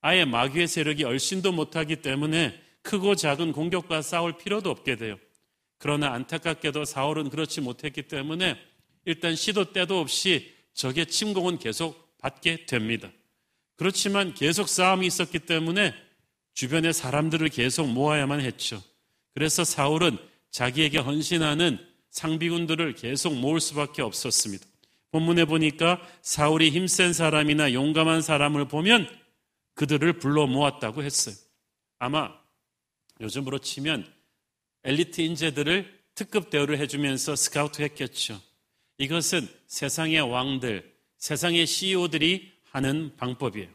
아예 0.00 0.24
마귀의 0.24 0.68
세력이 0.68 1.04
얼씬도 1.04 1.52
못하기 1.52 1.96
때문에 1.96 2.60
크고 2.82 3.14
작은 3.14 3.52
공격과 3.52 4.02
싸울 4.02 4.36
필요도 4.36 4.70
없게 4.70 4.96
돼요. 4.96 5.18
그러나 5.78 6.12
안타깝게도 6.12 6.84
사울은 6.84 7.30
그렇지 7.30 7.60
못했기 7.60 8.02
때문에 8.02 8.58
일단 9.04 9.36
시도 9.36 9.72
때도 9.72 10.00
없이 10.00 10.54
적의 10.72 11.06
침공은 11.06 11.58
계속 11.58 12.16
받게 12.18 12.66
됩니다. 12.66 13.10
그렇지만 13.76 14.34
계속 14.34 14.68
싸움이 14.68 15.06
있었기 15.06 15.40
때문에 15.40 15.94
주변의 16.54 16.92
사람들을 16.92 17.48
계속 17.48 17.88
모아야만 17.88 18.40
했죠. 18.40 18.82
그래서 19.34 19.64
사울은 19.64 20.18
자기에게 20.50 20.98
헌신하는 20.98 21.78
상비군들을 22.10 22.94
계속 22.94 23.34
모을 23.34 23.60
수밖에 23.60 24.02
없었습니다. 24.02 24.64
본문에 25.10 25.44
보니까 25.44 26.00
사울이 26.22 26.70
힘센 26.70 27.12
사람이나 27.12 27.72
용감한 27.72 28.22
사람을 28.22 28.68
보면 28.68 29.08
그들을 29.74 30.18
불러 30.18 30.46
모았다고 30.46 31.02
했어요. 31.02 31.34
아마 31.98 32.32
요즘으로 33.20 33.58
치면 33.58 34.06
엘리트 34.84 35.20
인재들을 35.20 36.02
특급 36.14 36.50
대우를 36.50 36.78
해주면서 36.78 37.34
스카우트 37.34 37.82
했겠죠. 37.82 38.40
이것은 38.98 39.48
세상의 39.66 40.20
왕들, 40.20 40.94
세상의 41.18 41.66
CEO들이 41.66 42.53
하는 42.74 43.12
방법이에요. 43.16 43.68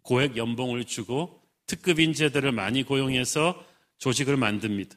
고액 0.00 0.38
연봉을 0.38 0.86
주고 0.86 1.42
특급 1.66 2.00
인재들을 2.00 2.50
많이 2.52 2.82
고용해서 2.82 3.62
조직을 3.98 4.38
만듭니다. 4.38 4.96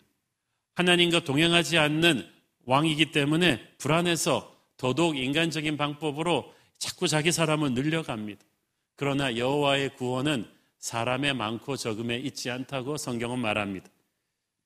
하나님과 0.76 1.26
동행하지 1.26 1.78
않는 1.78 2.26
왕이기 2.66 3.12
때문에 3.12 3.62
불안해서 3.78 4.58
더더욱 4.78 5.18
인간적인 5.18 5.76
방법으로 5.76 6.54
자꾸 6.78 7.10
자기 7.10 7.34
사람을 7.34 7.74
늘려갑니다. 7.74 8.42
그러나 8.96 9.36
여호와의 9.36 9.98
구원은 9.98 10.48
사람의 10.80 11.34
많고 11.34 11.76
적음에 11.76 12.18
있지 12.20 12.50
않다고 12.50 12.96
성경은 12.96 13.40
말합니다. 13.40 13.88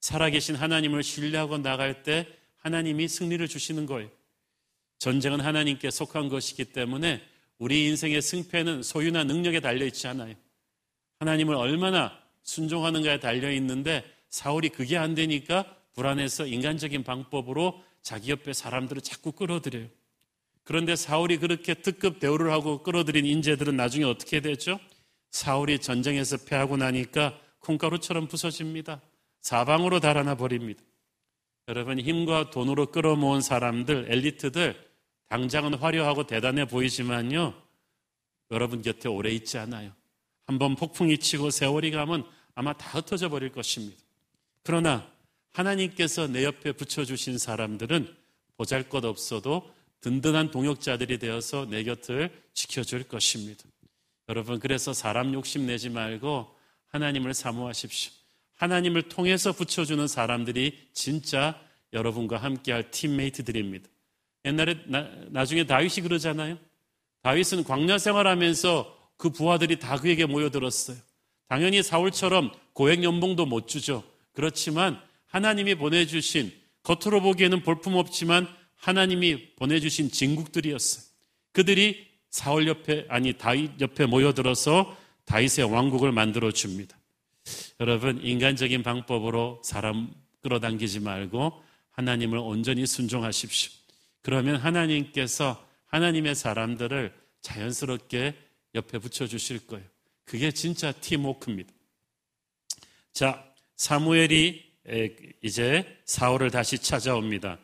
살아계신 0.01 0.55
하나님을 0.55 1.01
신뢰하고 1.01 1.57
나갈 1.57 2.03
때 2.03 2.27
하나님이 2.57 3.07
승리를 3.07 3.45
주시는 3.47 3.87
거예요. 3.87 4.09
전쟁은 4.99 5.41
하나님께 5.41 5.89
속한 5.89 6.29
것이기 6.29 6.65
때문에 6.65 7.23
우리 7.59 7.87
인생의 7.87 8.21
승패는 8.21 8.83
소유나 8.83 9.23
능력에 9.23 9.59
달려 9.59 9.85
있지 9.85 10.07
않아요. 10.07 10.35
하나님을 11.19 11.55
얼마나 11.55 12.17
순종하는가에 12.43 13.19
달려 13.19 13.51
있는데 13.53 14.03
사울이 14.29 14.69
그게 14.69 14.97
안 14.97 15.15
되니까 15.15 15.75
불안해서 15.93 16.45
인간적인 16.45 17.03
방법으로 17.03 17.83
자기 18.01 18.31
옆에 18.31 18.53
사람들을 18.53 19.01
자꾸 19.01 19.31
끌어들여요. 19.31 19.87
그런데 20.63 20.95
사울이 20.95 21.37
그렇게 21.37 21.73
특급 21.73 22.19
대우를 22.19 22.51
하고 22.51 22.83
끌어들인 22.83 23.25
인재들은 23.25 23.75
나중에 23.75 24.03
어떻게 24.03 24.41
되죠? 24.41 24.79
사울이 25.31 25.79
전쟁에서 25.79 26.37
패하고 26.45 26.77
나니까 26.77 27.39
콩가루처럼 27.59 28.27
부서집니다. 28.27 29.01
사방으로 29.41 29.99
달아나 29.99 30.35
버립니다. 30.35 30.83
여러분 31.69 31.99
힘과 31.99 32.49
돈으로 32.49 32.91
끌어모은 32.91 33.41
사람들, 33.41 34.07
엘리트들 34.09 34.86
당장은 35.29 35.75
화려하고 35.75 36.25
대단해 36.25 36.65
보이지만요. 36.65 37.53
여러분 38.51 38.81
곁에 38.81 39.09
오래 39.09 39.31
있지 39.31 39.57
않아요. 39.57 39.91
한번 40.45 40.75
폭풍이 40.75 41.17
치고 41.17 41.49
세월이 41.49 41.91
가면 41.91 42.25
아마 42.55 42.73
다 42.73 42.97
흩어져 42.97 43.29
버릴 43.29 43.51
것입니다. 43.51 44.01
그러나 44.63 45.09
하나님께서 45.51 46.27
내 46.27 46.43
옆에 46.43 46.71
붙여주신 46.71 47.37
사람들은 47.37 48.15
보잘 48.55 48.89
것 48.89 49.03
없어도 49.05 49.71
든든한 50.01 50.51
동역자들이 50.51 51.19
되어서 51.19 51.65
내 51.69 51.83
곁을 51.83 52.31
지켜줄 52.53 53.03
것입니다. 53.03 53.63
여러분, 54.29 54.59
그래서 54.59 54.93
사람 54.93 55.33
욕심 55.33 55.65
내지 55.65 55.89
말고 55.89 56.55
하나님을 56.87 57.33
사모하십시오. 57.33 58.11
하나님을 58.55 59.03
통해서 59.03 59.51
붙여주는 59.51 60.07
사람들이 60.07 60.89
진짜 60.93 61.59
여러분과 61.93 62.37
함께할 62.37 62.91
팀메이트들입니다. 62.91 63.87
옛날에 64.47 64.77
나, 64.87 65.45
중에 65.45 65.65
다윗이 65.65 66.01
그러잖아요. 66.03 66.57
다윗은 67.21 67.65
광야 67.65 67.97
생활하면서 67.97 68.95
그 69.17 69.29
부하들이 69.29 69.79
다 69.79 69.97
그에게 69.97 70.25
모여들었어요. 70.25 70.97
당연히 71.49 71.83
사울처럼 71.83 72.51
고액 72.73 73.03
연봉도 73.03 73.45
못 73.45 73.67
주죠. 73.67 74.03
그렇지만 74.31 75.01
하나님이 75.25 75.75
보내주신 75.75 76.51
겉으로 76.83 77.21
보기에는 77.21 77.63
볼품없지만 77.63 78.47
하나님이 78.75 79.55
보내주신 79.55 80.11
진국들이었어요. 80.11 81.03
그들이 81.51 82.07
사울 82.29 82.67
옆에 82.67 83.05
아니 83.09 83.33
다윗 83.33 83.81
옆에 83.81 84.05
모여들어서 84.05 84.95
다윗의 85.25 85.65
왕국을 85.65 86.11
만들어 86.11 86.51
줍니다. 86.51 86.97
여러분 87.79 88.21
인간적인 88.23 88.83
방법으로 88.83 89.61
사람 89.63 90.13
끌어당기지 90.41 91.01
말고 91.01 91.61
하나님을 91.91 92.37
온전히 92.37 92.85
순종하십시오. 92.85 93.86
그러면 94.27 94.57
하나님께서 94.57 95.65
하나님의 95.85 96.35
사람들을 96.35 97.13
자연스럽게 97.39 98.35
옆에 98.75 98.99
붙여주실 98.99 99.67
거예요. 99.67 99.85
그게 100.25 100.51
진짜 100.51 100.91
팀워크입니다. 100.91 101.71
자, 103.13 103.45
사무엘이 103.77 104.65
이제 105.41 105.85
사울을 106.03 106.51
다시 106.51 106.77
찾아옵니다. 106.77 107.57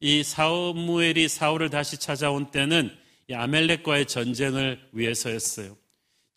이 0.00 0.22
사무엘이 0.22 1.26
사울을 1.26 1.70
다시 1.70 1.96
찾아온 1.96 2.50
때는 2.50 2.94
아멜렉과의 3.32 4.04
전쟁을 4.04 4.90
위해서였어요. 4.92 5.74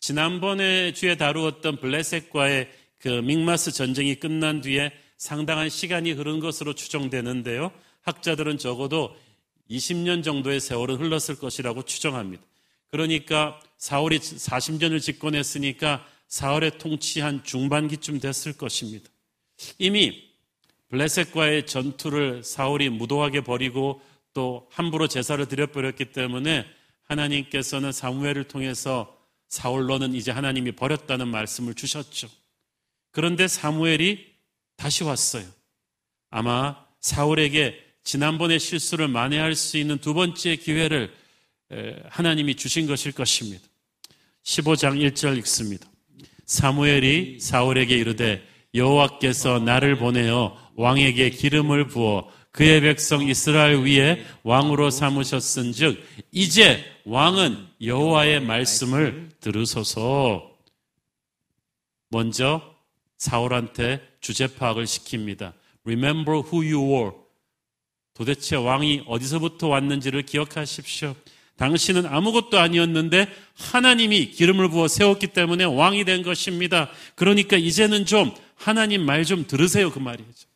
지난번에 0.00 0.94
주에 0.94 1.18
다루었던 1.18 1.76
블레셋과의 1.80 2.70
그 3.00 3.08
믹마스 3.08 3.70
전쟁이 3.70 4.14
끝난 4.14 4.62
뒤에 4.62 4.92
상당한 5.18 5.68
시간이 5.68 6.12
흐른 6.12 6.40
것으로 6.40 6.74
추정되는데요. 6.74 7.70
학자들은 8.00 8.56
적어도 8.56 9.14
20년 9.70 10.22
정도의 10.22 10.60
세월은 10.60 10.96
흘렀을 10.96 11.36
것이라고 11.36 11.82
추정합니다. 11.84 12.42
그러니까 12.90 13.60
사울이 13.78 14.18
40년을 14.18 15.00
집권했으니까 15.00 16.06
사울의 16.28 16.78
통치한 16.78 17.44
중반기쯤 17.44 18.20
됐을 18.20 18.52
것입니다. 18.52 19.08
이미 19.78 20.30
블레셋과의 20.88 21.66
전투를 21.66 22.44
사울이 22.44 22.88
무도하게 22.90 23.42
버리고 23.42 24.00
또 24.32 24.68
함부로 24.70 25.08
제사를 25.08 25.44
드려버렸기 25.46 26.06
때문에 26.12 26.66
하나님께서는 27.04 27.92
사무엘을 27.92 28.44
통해서 28.44 29.16
사울로는 29.48 30.14
이제 30.14 30.30
하나님이 30.30 30.72
버렸다는 30.72 31.28
말씀을 31.28 31.74
주셨죠. 31.74 32.28
그런데 33.10 33.46
사무엘이 33.46 34.34
다시 34.76 35.04
왔어요. 35.04 35.46
아마 36.30 36.84
사울에게 37.00 37.83
지난번의 38.04 38.60
실수를 38.60 39.08
만회할 39.08 39.54
수 39.54 39.78
있는 39.78 39.98
두 39.98 40.14
번째 40.14 40.56
기회를 40.56 41.12
하나님이 42.10 42.54
주신 42.54 42.86
것일 42.86 43.12
것입니다. 43.12 43.66
15장 44.44 45.00
1절 45.12 45.38
읽습니다. 45.38 45.90
사무엘이 46.44 47.40
사울에게 47.40 47.96
이르되 47.96 48.46
여호와께서 48.74 49.60
나를 49.60 49.96
보내어 49.96 50.56
왕에게 50.76 51.30
기름을 51.30 51.88
부어 51.88 52.30
그의 52.50 52.82
백성 52.82 53.26
이스라엘 53.26 53.78
위에 53.78 54.24
왕으로 54.42 54.90
삼으셨은즉 54.90 56.04
이제 56.30 56.84
왕은 57.04 57.66
여호와의 57.82 58.40
말씀을 58.42 59.30
들으소서. 59.40 60.52
먼저 62.10 62.62
사울한테 63.16 64.06
주제 64.20 64.46
파악을 64.46 64.84
시킵니다. 64.84 65.52
Remember 65.84 66.42
who 66.42 66.62
you 66.62 66.94
were. 66.94 67.23
도대체 68.14 68.56
왕이 68.56 69.04
어디서부터 69.06 69.68
왔는지를 69.68 70.22
기억하십시오. 70.22 71.14
당신은 71.56 72.06
아무것도 72.06 72.58
아니었는데 72.58 73.28
하나님이 73.56 74.30
기름을 74.30 74.68
부어 74.70 74.88
세웠기 74.88 75.28
때문에 75.28 75.64
왕이 75.64 76.04
된 76.04 76.22
것입니다. 76.22 76.90
그러니까 77.14 77.56
이제는 77.56 78.06
좀 78.06 78.32
하나님 78.56 79.04
말 79.04 79.24
좀 79.24 79.46
들으세요. 79.46 79.90
그 79.90 79.98
말이죠. 79.98 80.48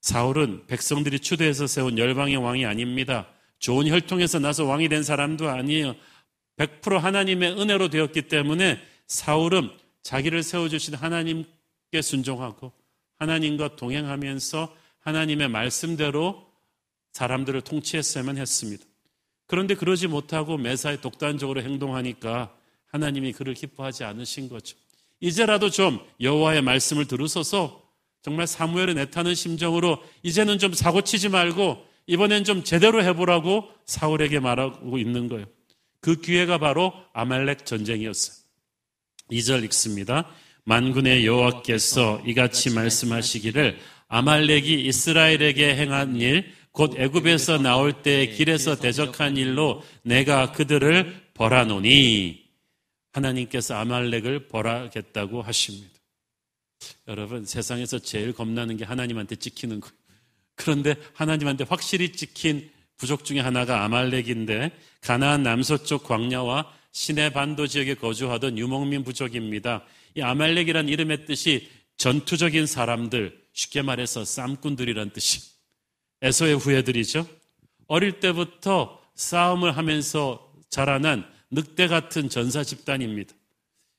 사울은 0.00 0.66
백성들이 0.66 1.20
추대해서 1.20 1.66
세운 1.66 1.98
열방의 1.98 2.36
왕이 2.36 2.64
아닙니다. 2.64 3.28
좋은 3.58 3.88
혈통에서 3.88 4.38
나서 4.38 4.64
왕이 4.64 4.88
된 4.88 5.02
사람도 5.02 5.48
아니에요. 5.48 5.94
100% 6.56 6.98
하나님의 6.98 7.52
은혜로 7.60 7.88
되었기 7.88 8.22
때문에 8.22 8.80
사울은 9.06 9.70
자기를 10.02 10.42
세워주신 10.42 10.94
하나님께 10.94 12.02
순종하고 12.02 12.72
하나님과 13.18 13.76
동행하면서 13.76 14.74
하나님의 15.08 15.48
말씀대로 15.48 16.46
사람들을 17.12 17.62
통치했어야만 17.62 18.36
했습니다. 18.36 18.84
그런데 19.46 19.74
그러지 19.74 20.06
못하고 20.06 20.58
매사에 20.58 21.00
독단적으로 21.00 21.62
행동하니까 21.62 22.54
하나님이 22.86 23.32
그를 23.32 23.54
기뻐하지 23.54 24.04
않으신 24.04 24.48
거죠. 24.48 24.76
이제라도 25.20 25.70
좀 25.70 26.00
여호와의 26.20 26.62
말씀을 26.62 27.06
들으소서 27.06 27.82
정말 28.22 28.46
사무엘은 28.46 28.98
애타는 28.98 29.34
심정으로 29.34 30.02
이제는 30.22 30.58
좀 30.58 30.74
사고치지 30.74 31.30
말고 31.30 31.84
이번엔 32.06 32.44
좀 32.44 32.62
제대로 32.62 33.02
해보라고 33.02 33.68
사울에게 33.86 34.40
말하고 34.40 34.98
있는 34.98 35.28
거예요. 35.28 35.46
그 36.00 36.20
기회가 36.20 36.58
바로 36.58 36.92
아말렉 37.14 37.64
전쟁이었어요. 37.64 38.36
2절 39.30 39.64
읽습니다. 39.64 40.28
만군의 40.64 41.24
여호와께서 41.24 42.22
이같이 42.26 42.74
말씀하시기를 42.74 43.78
아말렉이 44.08 44.86
이스라엘에게 44.86 45.76
행한 45.76 46.16
일, 46.16 46.52
곧 46.72 46.98
애굽에서 46.98 47.58
나올 47.58 48.02
때 48.02 48.26
길에서 48.28 48.76
대적한 48.76 49.36
일로 49.36 49.82
내가 50.02 50.52
그들을 50.52 51.28
벌하노니 51.34 52.44
하나님께서 53.12 53.74
아말렉을 53.74 54.48
벌하겠다고 54.48 55.42
하십니다. 55.42 55.98
여러분 57.08 57.44
세상에서 57.44 57.98
제일 57.98 58.32
겁나는 58.32 58.76
게 58.76 58.84
하나님한테 58.84 59.36
찍히는 59.36 59.80
거예요. 59.80 59.94
그런데 60.54 60.94
하나님한테 61.14 61.64
확실히 61.64 62.12
찍힌 62.12 62.70
부족 62.96 63.24
중에 63.24 63.40
하나가 63.40 63.84
아말렉인데 63.84 64.72
가나안 65.00 65.42
남서쪽 65.42 66.04
광야와 66.04 66.72
시내 66.92 67.30
반도 67.30 67.66
지역에 67.66 67.94
거주하던 67.94 68.58
유목민 68.58 69.04
부족입니다. 69.04 69.84
이 70.16 70.20
아말렉이란 70.20 70.88
이름의 70.88 71.26
뜻이 71.26 71.68
전투적인 71.98 72.66
사람들, 72.66 73.38
쉽게 73.52 73.82
말해서 73.82 74.24
쌈꾼들이란 74.24 75.10
뜻이. 75.10 75.40
에서의 76.22 76.56
후예들이죠. 76.56 77.28
어릴 77.86 78.20
때부터 78.20 79.00
싸움을 79.14 79.76
하면서 79.76 80.52
자라난 80.70 81.28
늑대 81.50 81.88
같은 81.88 82.28
전사 82.28 82.64
집단입니다. 82.64 83.34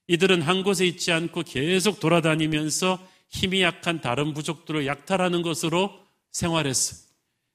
이들은 0.07 0.41
한 0.41 0.63
곳에 0.63 0.85
있지 0.85 1.11
않고 1.11 1.43
계속 1.43 1.99
돌아다니면서 1.99 3.05
힘이 3.29 3.61
약한 3.61 4.01
다른 4.01 4.33
부족들을 4.33 4.87
약탈하는 4.87 5.41
것으로 5.41 5.99
생활했어요. 6.31 6.99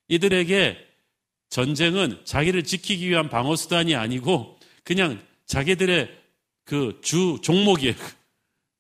이들에게 0.09 0.79
전쟁은 1.49 2.21
자기를 2.25 2.65
지키기 2.65 3.09
위한 3.09 3.29
방어수단이 3.29 3.95
아니고 3.95 4.59
그냥 4.85 5.21
자기들의 5.47 6.25
그 6.65 7.01
주 7.03 7.39
종목이에요. 7.43 7.95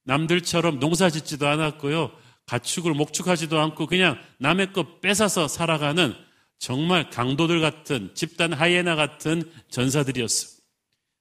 남들처럼 0.04 0.78
농사 0.78 1.10
짓지도 1.10 1.48
않았고요. 1.48 2.10
가축을 2.46 2.92
목축하지도 2.92 3.58
않고 3.58 3.86
그냥 3.86 4.18
남의 4.38 4.72
것 4.72 5.00
뺏어서 5.00 5.48
살아가는 5.48 6.14
정말 6.58 7.10
강도들 7.10 7.60
같은 7.60 8.10
집단 8.14 8.52
하이에나 8.52 8.96
같은 8.96 9.50
전사들이었어요. 9.70 10.54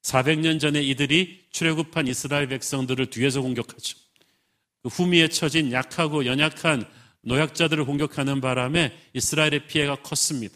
400년 0.04 0.60
전에 0.60 0.82
이들이 0.82 1.46
출애굽한 1.52 2.08
이스라엘 2.08 2.48
백성들을 2.48 3.08
뒤에서 3.08 3.42
공격하죠. 3.42 3.98
그 4.82 4.90
후미에 4.90 5.30
처진 5.30 5.72
약하고 5.72 6.26
연약한 6.26 6.86
노약자들을 7.22 7.86
공격하는 7.86 8.42
바람에 8.42 8.98
이스라엘의 9.14 9.68
피해가 9.68 9.98
컸습니다. 9.98 10.56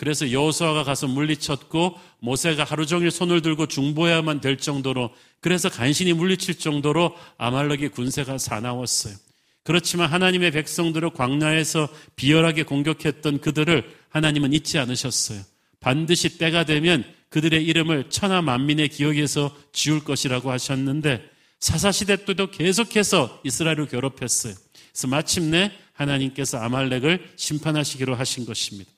그래서 0.00 0.32
여호수아가 0.32 0.82
가서 0.82 1.08
물리쳤고 1.08 1.98
모세가 2.20 2.64
하루 2.64 2.86
종일 2.86 3.10
손을 3.10 3.42
들고 3.42 3.66
중보해야만 3.66 4.40
될 4.40 4.56
정도로 4.56 5.10
그래서 5.40 5.68
간신히 5.68 6.14
물리칠 6.14 6.58
정도로 6.58 7.14
아말렉의 7.36 7.90
군세가 7.90 8.38
사나웠어요. 8.38 9.14
그렇지만 9.62 10.10
하나님의 10.10 10.52
백성들을 10.52 11.10
광야에서 11.10 11.86
비열하게 12.16 12.62
공격했던 12.62 13.42
그들을 13.42 13.94
하나님은 14.08 14.54
잊지 14.54 14.78
않으셨어요. 14.78 15.42
반드시 15.80 16.38
때가 16.38 16.64
되면 16.64 17.04
그들의 17.28 17.62
이름을 17.62 18.08
천하 18.08 18.40
만민의 18.40 18.88
기억에서 18.88 19.54
지울 19.74 20.02
것이라고 20.02 20.50
하셨는데 20.50 21.28
사사시대 21.58 22.24
때도 22.24 22.50
계속해서 22.50 23.42
이스라엘을 23.44 23.86
괴롭혔어요. 23.88 24.54
그래서 24.92 25.08
마침내 25.08 25.72
하나님께서 25.92 26.56
아말렉을 26.56 27.32
심판하시기로 27.36 28.14
하신 28.14 28.46
것입니다. 28.46 28.90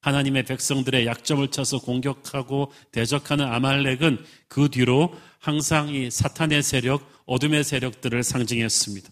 하나님의 0.00 0.44
백성들의 0.44 1.06
약점을 1.06 1.48
쳐서 1.48 1.78
공격하고 1.80 2.72
대적하는 2.92 3.44
아말렉은 3.44 4.24
그 4.46 4.68
뒤로 4.68 5.14
항상 5.38 5.88
이 5.88 6.10
사탄의 6.10 6.62
세력, 6.62 7.08
어둠의 7.26 7.64
세력들을 7.64 8.22
상징했습니다. 8.22 9.10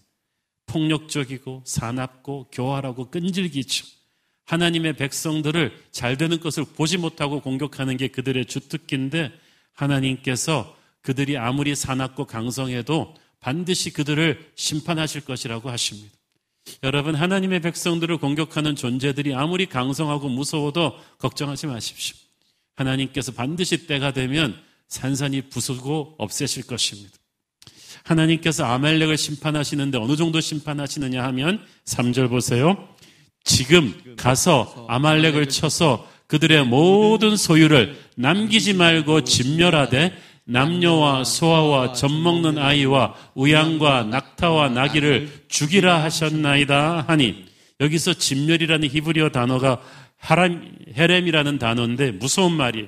폭력적이고 0.67 1.63
사납고 1.65 2.49
교활하고 2.51 3.09
끈질기죠. 3.09 3.85
하나님의 4.45 4.95
백성들을 4.95 5.73
잘 5.91 6.17
되는 6.17 6.39
것을 6.39 6.63
보지 6.63 6.97
못하고 6.97 7.41
공격하는 7.41 7.97
게 7.97 8.07
그들의 8.07 8.45
주특기인데 8.45 9.31
하나님께서 9.73 10.75
그들이 11.01 11.37
아무리 11.37 11.75
사납고 11.75 12.25
강성해도 12.25 13.15
반드시 13.39 13.91
그들을 13.91 14.51
심판하실 14.55 15.25
것이라고 15.25 15.69
하십니다. 15.69 16.16
여러분, 16.83 17.15
하나님의 17.15 17.61
백성들을 17.61 18.17
공격하는 18.17 18.75
존재들이 18.75 19.33
아무리 19.33 19.65
강성하고 19.65 20.29
무서워도 20.29 20.95
걱정하지 21.19 21.67
마십시오. 21.67 22.15
하나님께서 22.75 23.31
반드시 23.31 23.87
때가 23.87 24.11
되면 24.11 24.55
산산이 24.87 25.49
부수고 25.49 26.15
없애실 26.17 26.67
것입니다. 26.67 27.17
하나님께서 28.03 28.65
아멜렉을 28.65 29.17
심판하시는데 29.17 29.97
어느 29.97 30.15
정도 30.15 30.39
심판하시느냐 30.39 31.23
하면 31.25 31.65
3절 31.85 32.29
보세요. 32.29 32.87
지금 33.43 33.93
가서 34.17 34.85
아말렉을 34.87 35.49
쳐서 35.49 36.07
그들의 36.27 36.65
모든 36.65 37.37
소유를 37.37 37.97
남기지 38.15 38.73
말고 38.73 39.23
진멸하되 39.23 40.13
남녀와 40.47 41.25
소아와 41.25 41.93
젖먹는 41.93 42.57
아이와 42.57 43.15
우양과 43.35 44.05
낙타와 44.05 44.69
나귀를 44.69 45.45
죽이라 45.49 46.03
하셨나이다 46.03 47.01
하니 47.01 47.45
여기서 47.79 48.13
진멸이라는 48.13 48.87
히브리어 48.89 49.29
단어가 49.29 49.81
하람, 50.15 50.73
헤렘이라는 50.95 51.59
단어인데 51.59 52.11
무서운 52.11 52.53
말이에요. 52.53 52.87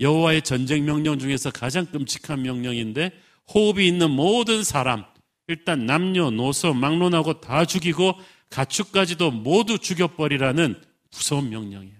여호와의 0.00 0.42
전쟁 0.42 0.84
명령 0.84 1.18
중에서 1.18 1.50
가장 1.50 1.86
끔찍한 1.86 2.42
명령인데 2.42 3.12
호흡이 3.54 3.86
있는 3.86 4.10
모든 4.10 4.64
사람 4.64 5.04
일단 5.48 5.86
남녀, 5.86 6.30
노소, 6.30 6.72
막론하고 6.72 7.40
다 7.40 7.66
죽이고 7.66 8.14
가축까지도 8.48 9.30
모두 9.30 9.78
죽여버리라는 9.78 10.80
무서운 11.12 11.50
명령이에요. 11.50 11.96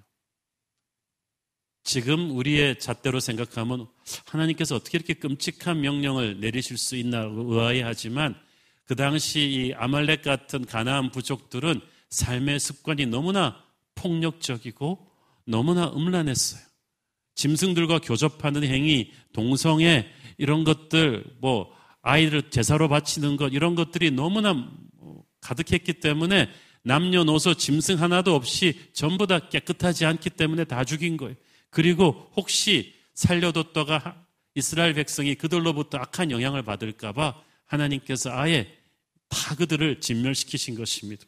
지금 1.84 2.30
우리의 2.36 2.78
잣대로 2.78 3.20
생각하면 3.20 3.88
하나님께서 4.26 4.76
어떻게 4.76 4.98
이렇게 4.98 5.14
끔찍한 5.14 5.80
명령을 5.80 6.40
내리실 6.40 6.76
수 6.78 6.96
있나고 6.96 7.54
의아해하지만 7.54 8.34
그 8.84 8.96
당시 8.96 9.40
이 9.40 9.74
아말렉 9.74 10.22
같은 10.22 10.64
가나안 10.64 11.10
부족들은 11.10 11.80
삶의 12.10 12.60
습관이 12.60 13.06
너무나 13.06 13.62
폭력적이고 13.94 15.06
너무나 15.46 15.90
음란했어요. 15.90 16.62
짐승들과 17.34 18.00
교접하는 18.00 18.64
행위, 18.64 19.12
동성애 19.32 20.08
이런 20.36 20.64
것들 20.64 21.24
뭐 21.40 21.72
아이를 22.02 22.50
제사로 22.50 22.88
바치는 22.88 23.36
것 23.36 23.52
이런 23.52 23.74
것들이 23.74 24.10
너무나 24.10 24.70
가득했기 25.40 25.94
때문에 25.94 26.48
남녀노소 26.82 27.54
짐승 27.54 28.00
하나도 28.00 28.34
없이 28.34 28.78
전부 28.92 29.26
다 29.26 29.48
깨끗하지 29.48 30.04
않기 30.04 30.30
때문에 30.30 30.64
다 30.64 30.84
죽인 30.84 31.16
거예요. 31.16 31.36
그리고 31.70 32.30
혹시 32.36 32.94
살려뒀다가 33.14 34.24
이스라엘 34.54 34.94
백성이 34.94 35.34
그들로부터 35.34 35.98
악한 35.98 36.30
영향을 36.30 36.62
받을까봐 36.62 37.40
하나님께서 37.66 38.30
아예 38.32 38.76
다 39.28 39.54
그들을 39.54 40.00
진멸시키신 40.00 40.74
것입니다. 40.74 41.24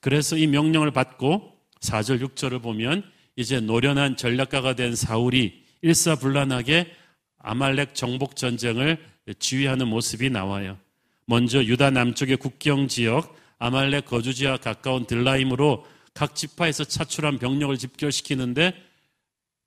그래서 0.00 0.36
이 0.36 0.46
명령을 0.46 0.90
받고 0.90 1.58
4절, 1.80 2.22
6절을 2.26 2.62
보면 2.62 3.02
이제 3.36 3.60
노련한 3.60 4.16
전략가가 4.16 4.74
된 4.74 4.94
사울이 4.94 5.64
일사불란하게 5.82 6.94
아말렉 7.38 7.94
정복 7.94 8.36
전쟁을 8.36 9.04
지휘하는 9.38 9.88
모습이 9.88 10.30
나와요. 10.30 10.78
먼저 11.26 11.62
유다 11.62 11.90
남쪽의 11.90 12.36
국경 12.36 12.88
지역 12.88 13.36
아말렉 13.58 14.06
거주지와 14.06 14.58
가까운 14.58 15.06
들라임으로 15.06 15.86
각 16.14 16.34
지파에서 16.34 16.84
차출한 16.84 17.38
병력을 17.38 17.76
집결시키는데 17.76 18.74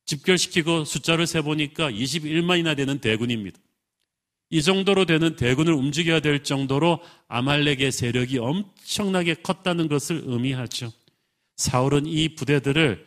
집결시키고 0.05 0.85
숫자를 0.85 1.27
세보니까 1.27 1.91
21만이나 1.91 2.75
되는 2.75 2.99
대군입니다. 2.99 3.59
이 4.51 4.61
정도로 4.61 5.05
되는 5.05 5.35
대군을 5.35 5.73
움직여야 5.73 6.19
될 6.19 6.43
정도로 6.43 6.99
아말렉의 7.27 7.91
세력이 7.91 8.37
엄청나게 8.37 9.35
컸다는 9.35 9.87
것을 9.87 10.21
의미하죠. 10.25 10.91
사울은 11.57 12.05
이 12.05 12.35
부대들을 12.35 13.05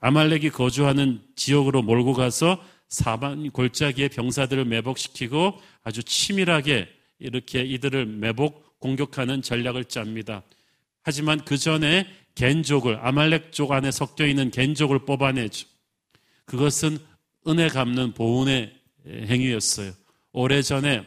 아말렉이 0.00 0.50
거주하는 0.50 1.22
지역으로 1.36 1.82
몰고 1.82 2.14
가서 2.14 2.62
사방 2.88 3.48
골짜기에 3.50 4.08
병사들을 4.08 4.64
매복시키고 4.64 5.60
아주 5.82 6.02
치밀하게 6.02 6.88
이렇게 7.18 7.62
이들을 7.62 8.06
매복 8.06 8.78
공격하는 8.80 9.42
전략을 9.42 9.84
짭니다. 9.84 10.42
하지만 11.02 11.44
그 11.44 11.56
전에 11.56 12.06
겐족을 12.34 12.98
아말렉 13.00 13.52
쪽 13.52 13.72
안에 13.72 13.90
섞여 13.90 14.26
있는 14.26 14.50
겐족을 14.50 15.04
뽑아내죠. 15.04 15.68
그것은 16.46 16.98
은혜 17.46 17.68
갚는 17.68 18.14
보훈의 18.14 18.74
행위였어요. 19.06 19.92
오래전에 20.32 21.04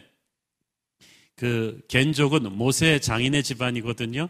그 1.36 1.82
겐족은 1.88 2.52
모세의 2.56 3.02
장인의 3.02 3.44
집안이거든요. 3.44 4.30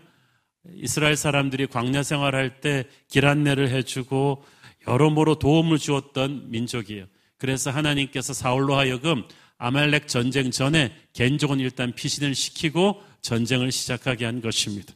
이스라엘 0.76 1.16
사람들이 1.16 1.68
광야 1.68 2.04
생활할 2.04 2.62
때 2.62 2.86
길 3.08 3.26
안내를 3.26 3.70
해주고 3.70 4.44
여러모로 4.88 5.40
도움을 5.40 5.78
주었던 5.78 6.52
민족이에요. 6.52 7.06
그래서 7.38 7.72
하나님께서 7.72 8.34
사울로 8.34 8.76
하여금 8.76 9.24
아말렉 9.58 10.08
전쟁 10.08 10.52
전에 10.52 10.94
겐족은 11.14 11.60
일단 11.60 11.94
피신을 11.94 12.36
시키고 12.36 13.02
전쟁을 13.22 13.72
시작하게 13.72 14.26
한 14.26 14.42
것입니다. 14.42 14.94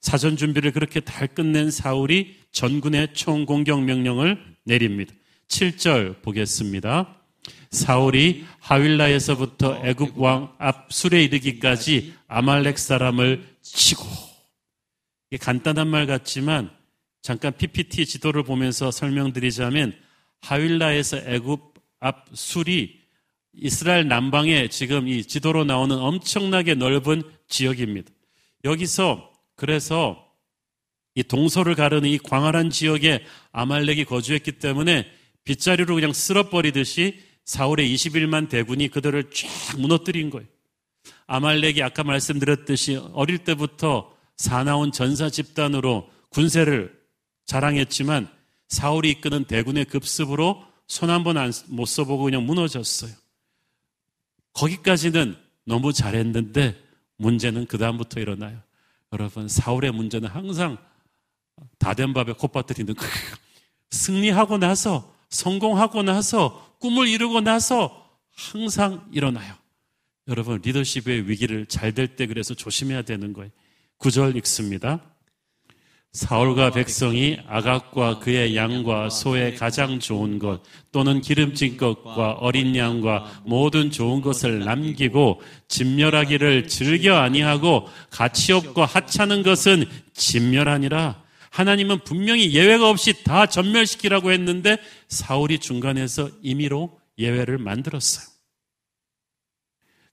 사전 0.00 0.36
준비를 0.36 0.72
그렇게 0.72 1.00
달 1.00 1.26
끝낸 1.26 1.70
사울이 1.70 2.36
전군의 2.52 3.14
총공격 3.14 3.82
명령을 3.84 4.38
내립니다. 4.64 5.14
7절 5.48 6.22
보겠습니다. 6.22 7.16
사울이 7.70 8.44
하윌라에서부터 8.60 9.82
애굽 9.84 10.18
왕 10.18 10.54
압술에 10.58 11.22
이르기까지 11.24 12.14
아말렉 12.28 12.78
사람을 12.78 13.46
치고 13.62 14.04
이게 15.30 15.38
간단한 15.38 15.88
말 15.88 16.06
같지만 16.06 16.70
잠깐 17.20 17.52
PPT 17.56 18.06
지도를 18.06 18.42
보면서 18.42 18.90
설명드리자면 18.90 19.94
하윌라에서 20.40 21.18
애굽 21.18 21.74
압술이 22.00 23.00
이스라엘 23.54 24.08
남방에 24.08 24.68
지금 24.68 25.08
이 25.08 25.24
지도로 25.24 25.64
나오는 25.64 25.96
엄청나게 25.96 26.74
넓은 26.74 27.22
지역입니다. 27.48 28.10
여기서 28.64 29.32
그래서 29.56 30.24
이 31.14 31.22
동서를 31.22 31.74
가르는 31.74 32.08
이 32.08 32.18
광활한 32.18 32.70
지역에 32.70 33.24
아말렉이 33.52 34.04
거주했기 34.04 34.52
때문에 34.52 35.06
빗자리로 35.44 35.94
그냥 35.94 36.12
쓸어버리듯이 36.12 37.20
사울의 37.44 37.94
21만 37.94 38.48
대군이 38.48 38.88
그들을 38.88 39.30
쫙 39.30 39.78
무너뜨린 39.78 40.30
거예요. 40.30 40.46
아말렉이 41.26 41.82
아까 41.82 42.02
말씀드렸듯이 42.04 42.96
어릴 43.12 43.38
때부터 43.38 44.14
사나운 44.36 44.92
전사 44.92 45.28
집단으로 45.30 46.08
군세를 46.30 46.98
자랑했지만 47.46 48.28
사울이 48.68 49.10
이끄는 49.10 49.44
대군의 49.44 49.84
급습으로 49.86 50.64
손 50.86 51.10
한 51.10 51.22
번 51.24 51.36
못 51.68 51.86
써보고 51.86 52.24
그냥 52.24 52.44
무너졌어요. 52.46 53.12
거기까지는 54.54 55.36
너무 55.64 55.92
잘했는데 55.92 56.76
문제는 57.16 57.66
그다음부터 57.66 58.20
일어나요. 58.20 58.60
여러분, 59.12 59.48
사울의 59.48 59.92
문제는 59.92 60.28
항상 60.28 60.76
다 61.78 61.94
된 61.94 62.12
밥에 62.12 62.32
콧바뜨리는. 62.32 62.94
승리하고 63.90 64.58
나서 64.58 65.13
성공하고 65.34 66.02
나서 66.02 66.76
꿈을 66.80 67.08
이루고 67.08 67.40
나서 67.40 68.08
항상 68.34 69.06
일어나요. 69.12 69.54
여러분, 70.28 70.60
리더십의 70.64 71.28
위기를 71.28 71.66
잘 71.66 71.92
될 71.92 72.16
때 72.16 72.26
그래서 72.26 72.54
조심해야 72.54 73.02
되는 73.02 73.32
거예요. 73.32 73.50
구절 73.98 74.36
읽습니다. 74.36 75.00
사울과 76.12 76.70
백성이 76.70 77.38
아각과 77.48 78.20
그의 78.20 78.54
양과 78.54 79.10
소의 79.10 79.56
가장 79.56 79.98
좋은 79.98 80.38
것 80.38 80.62
또는 80.92 81.20
기름진 81.20 81.76
것과 81.76 82.34
어린 82.34 82.76
양과 82.76 83.42
모든 83.44 83.90
좋은 83.90 84.20
것을 84.20 84.60
남기고 84.60 85.42
진멸하기를 85.66 86.68
즐겨 86.68 87.16
아니하고 87.16 87.88
가치 88.10 88.52
없고 88.52 88.84
하찮은 88.84 89.42
것은 89.42 89.86
진멸하니라 90.12 91.23
하나님은 91.54 92.00
분명히 92.00 92.52
예외가 92.52 92.90
없이 92.90 93.22
다 93.22 93.46
전멸시키라고 93.46 94.32
했는데 94.32 94.76
사울이 95.06 95.60
중간에서 95.60 96.28
임의로 96.42 96.98
예외를 97.16 97.58
만들었어요. 97.58 98.26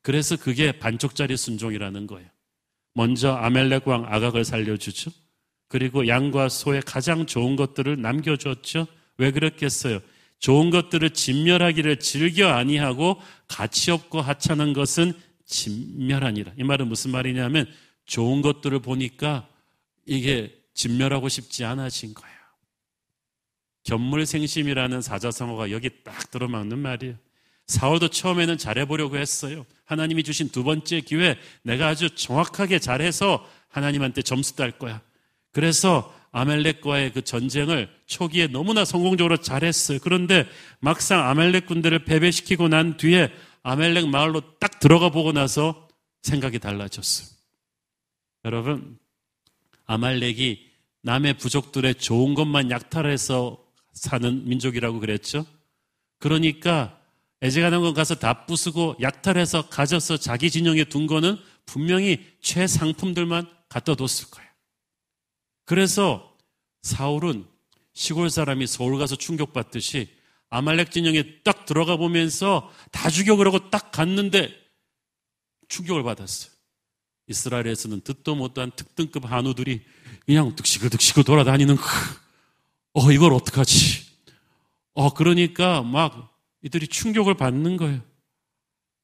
그래서 0.04 0.36
그게 0.38 0.72
반쪽짜리 0.72 1.36
순종이라는 1.36 2.06
거예요. 2.06 2.30
먼저 2.94 3.32
아멜렉 3.32 3.88
왕 3.88 4.06
아각을 4.08 4.46
살려주죠. 4.46 5.10
그리고 5.68 6.08
양과 6.08 6.48
소의 6.50 6.84
가장 6.84 7.26
좋은 7.26 7.56
것들을 7.56 8.00
남겨줬죠. 8.00 8.86
왜 9.18 9.32
그랬겠어요? 9.32 10.00
좋은 10.38 10.70
것들을 10.70 11.10
진멸하기를 11.10 11.98
즐겨 12.00 12.50
아니하고 12.50 13.20
가치 13.48 13.90
없고 13.90 14.22
하찮은 14.22 14.74
것은 14.74 15.14
진멸하니라. 15.48 16.54
이 16.60 16.64
말은 16.64 16.88
무슨 16.88 17.10
말이냐면 17.10 17.66
좋은 18.06 18.44
것들을 18.44 18.80
보니까 18.82 19.48
이게 20.06 20.61
진멸하고 20.74 21.30
싶지 21.30 21.66
않아진 21.66 22.14
거예요. 22.14 22.36
견물생심이라는 23.84 25.02
사자성어가 25.02 25.72
여기 25.72 25.90
딱 26.04 26.32
들어맞는 26.32 26.80
말이에요. 26.80 27.16
사울도 27.68 28.10
처음에는 28.10 28.58
잘해보려고 28.58 29.18
했어요. 29.18 29.66
하나님이 29.86 30.24
주신 30.24 30.50
두 30.50 30.64
번째 30.64 31.02
기회, 31.02 31.38
내가 31.64 31.88
아주 31.88 32.14
정확하게 32.14 32.80
잘해서 32.80 33.48
하나님한테 33.70 34.22
점수 34.22 34.56
딸 34.56 34.72
거야. 34.72 35.02
그래서 35.52 36.14
아멜렉과의 36.32 37.14
그 37.14 37.22
전쟁을 37.24 37.90
초기에 38.06 38.48
너무나 38.48 38.86
성공적으로 38.86 39.38
잘했어요. 39.38 40.00
그런데 40.02 40.48
막상 40.80 41.28
아멜렉 41.28 41.66
군대를 41.66 42.06
패배시키고 42.06 42.68
난 42.68 42.98
뒤에 42.98 43.32
아멜렉 43.64 44.08
마을로 44.08 44.58
딱 44.60 44.80
들어가 44.80 45.10
보고 45.10 45.32
나서 45.32 45.88
생각이 46.22 46.60
달라졌어요. 46.60 47.28
여러분, 48.46 48.98
아말렉이 49.92 50.72
남의 51.02 51.38
부족들의 51.38 51.96
좋은 51.96 52.34
것만 52.34 52.72
약탈해서 52.72 53.62
사는 53.92 54.48
민족이라고 54.48 55.02
그랬죠. 55.02 55.46
그러니까 56.20 56.98
에제가나건 57.42 57.94
가서 57.94 58.16
다 58.16 58.46
부수고 58.46 58.96
약탈해서 59.02 59.68
가져서 59.68 60.18
자기 60.18 60.50
진영에 60.50 60.86
둔 60.86 61.08
거는 61.08 61.38
분명히 61.66 62.26
최상품들만 62.42 63.50
갖다 63.68 63.96
뒀을 63.96 64.30
거예요. 64.32 64.50
그래서 65.66 66.38
사울은 66.84 67.46
시골 67.94 68.30
사람이 68.30 68.68
서울 68.68 68.98
가서 68.98 69.18
충격받듯이 69.18 70.10
아말렉 70.50 70.92
진영에 70.92 71.42
딱 71.44 71.66
들어가 71.66 71.98
보면서 71.98 72.72
다 72.92 73.10
죽여 73.10 73.36
그러고 73.36 73.70
딱 73.70 73.92
갔는데 73.92 74.56
충격을 75.68 76.04
받았어요. 76.04 76.51
이스라엘에서는 77.32 78.02
듣도 78.02 78.36
못한 78.36 78.72
특등급 78.76 79.32
한우들이 79.32 79.82
그냥 80.26 80.56
득시글득시글 80.56 81.24
돌아다니는 81.24 81.78
어 82.94 83.12
이걸 83.12 83.34
어떡하지? 83.34 84.06
어 84.94 85.14
그러니까 85.14 85.82
막 85.82 86.38
이들이 86.62 86.88
충격을 86.88 87.36
받는 87.36 87.78
거예요. 87.78 88.02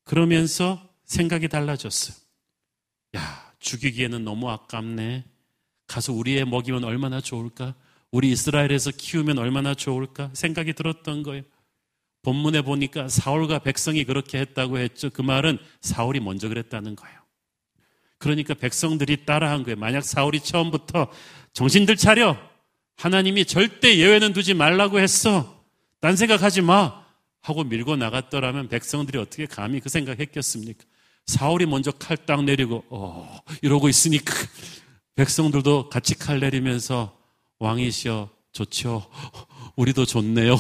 그러면서 0.04 0.88
생각이 1.06 1.48
달라졌어요. 1.48 2.16
야 3.16 3.52
죽이기에는 3.60 4.24
너무 4.24 4.50
아깝네. 4.50 5.26
가서 5.88 6.14
우리 6.14 6.38
애 6.38 6.44
먹이면 6.44 6.84
얼마나 6.84 7.22
좋을까? 7.22 7.74
우리 8.12 8.32
이스라엘에서 8.32 8.92
키우면 8.96 9.38
얼마나 9.38 9.74
좋을까? 9.74 10.30
생각이 10.34 10.74
들었던 10.74 11.24
거예요. 11.24 11.44
본문에 12.22 12.62
보니까 12.62 13.08
사울과 13.08 13.60
백성이 13.60 14.04
그렇게 14.04 14.40
했다고 14.40 14.80
했죠. 14.80 15.10
그 15.10 15.22
말은 15.22 15.60
사울이 15.82 16.20
먼저 16.20 16.50
그랬다는 16.50 16.96
거예요. 16.96 17.18
그러니까 18.18 18.54
백성들이 18.54 19.26
따라한 19.26 19.64
거예요. 19.64 19.78
만약 19.78 20.04
사울이 20.04 20.40
처음부터 20.40 21.08
정신들 21.54 21.96
차려. 21.96 22.38
하나님이 22.98 23.46
절대 23.46 23.98
예외는 23.98 24.34
두지 24.34 24.54
말라고 24.54 25.00
했어. 25.00 25.64
딴 26.00 26.16
생각하지 26.16 26.62
마. 26.62 27.06
하고 27.42 27.64
밀고 27.64 27.96
나갔더라면 27.96 28.68
백성들이 28.68 29.18
어떻게 29.20 29.46
감히 29.46 29.80
그 29.80 29.88
생각했겠습니까? 29.90 30.84
사울이 31.28 31.66
먼저 31.66 31.92
칼 31.92 32.18
딱 32.26 32.44
내리고 32.44 32.84
어 32.90 33.40
이러고 33.62 33.88
있으니까 33.88 34.34
백성들도 35.16 35.90
같이 35.90 36.16
칼 36.18 36.40
내리면서 36.40 37.18
왕이시여 37.60 38.30
좋죠. 38.52 39.10
우리도 39.78 40.06
좋네요. 40.06 40.58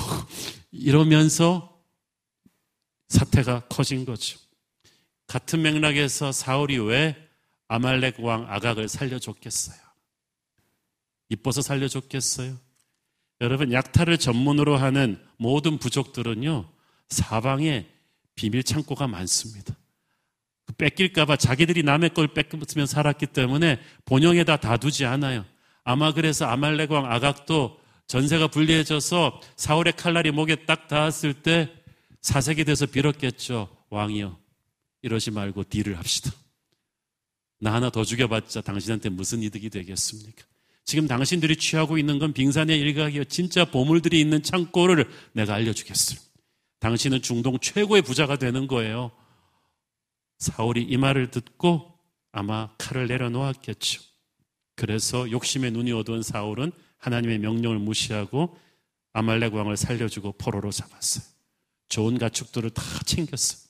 이러면서 0.71 1.77
사태가 3.09 3.61
커진 3.69 4.05
거죠. 4.05 4.39
같은 5.25 5.61
맥락에서 5.61 6.31
사울이 6.31 6.77
왜 6.77 7.15
아말렉 7.67 8.19
왕 8.19 8.45
아각을 8.49 8.87
살려줬겠어요? 8.87 9.77
이뻐서 11.29 11.61
살려줬겠어요? 11.61 12.57
여러분, 13.41 13.71
약탈을 13.71 14.17
전문으로 14.17 14.77
하는 14.77 15.21
모든 15.37 15.77
부족들은요, 15.77 16.69
사방에 17.09 17.87
비밀 18.35 18.63
창고가 18.63 19.07
많습니다. 19.07 19.75
뺏길까봐 20.77 21.37
자기들이 21.37 21.83
남의 21.83 22.13
걸 22.13 22.27
뺏으면 22.27 22.85
살았기 22.85 23.27
때문에 23.27 23.79
본영에다 24.05 24.57
다두지 24.57 25.05
않아요. 25.05 25.45
아마 25.83 26.13
그래서 26.13 26.45
아말렉 26.45 26.91
왕 26.91 27.11
아각도 27.11 27.79
전세가 28.07 28.47
불리해져서 28.47 29.41
사울의 29.55 29.93
칼날이 29.93 30.31
목에 30.31 30.65
딱 30.65 30.87
닿았을 30.87 31.33
때 31.33 31.71
사색이 32.21 32.65
돼서 32.65 32.85
빌었겠죠. 32.85 33.69
왕이요. 33.89 34.37
이러지 35.01 35.31
말고 35.31 35.63
딜을 35.65 35.97
합시다. 35.97 36.31
나 37.59 37.73
하나 37.73 37.89
더 37.89 38.03
죽여봤자 38.03 38.61
당신한테 38.61 39.09
무슨 39.09 39.41
이득이 39.41 39.69
되겠습니까? 39.69 40.43
지금 40.85 41.07
당신들이 41.07 41.57
취하고 41.57 41.97
있는 41.97 42.17
건 42.17 42.31
빙산의 42.33 42.79
일각이요. 42.79 43.25
진짜 43.25 43.65
보물들이 43.65 44.21
있는 44.21 44.41
창고를 44.41 45.09
내가 45.33 45.55
알려주겠어요. 45.55 46.19
당신은 46.79 47.21
중동 47.21 47.59
최고의 47.59 48.03
부자가 48.03 48.37
되는 48.37 48.67
거예요. 48.67 49.11
사울이 50.39 50.83
이 50.83 50.95
말을 50.97 51.31
듣고 51.31 51.93
아마 52.31 52.69
칼을 52.77 53.07
내려놓았겠죠. 53.07 54.01
그래서 54.75 55.29
욕심의 55.29 55.71
눈이 55.71 55.91
어두운 55.91 56.21
사울은 56.21 56.71
하나님의 56.99 57.39
명령을 57.39 57.79
무시하고 57.79 58.57
아말렉 59.13 59.55
왕을 59.55 59.75
살려주고 59.75 60.33
포로로 60.33 60.71
잡았어요. 60.71 61.25
좋은 61.89 62.17
가축들을 62.17 62.69
다 62.69 62.83
챙겼어요. 63.05 63.67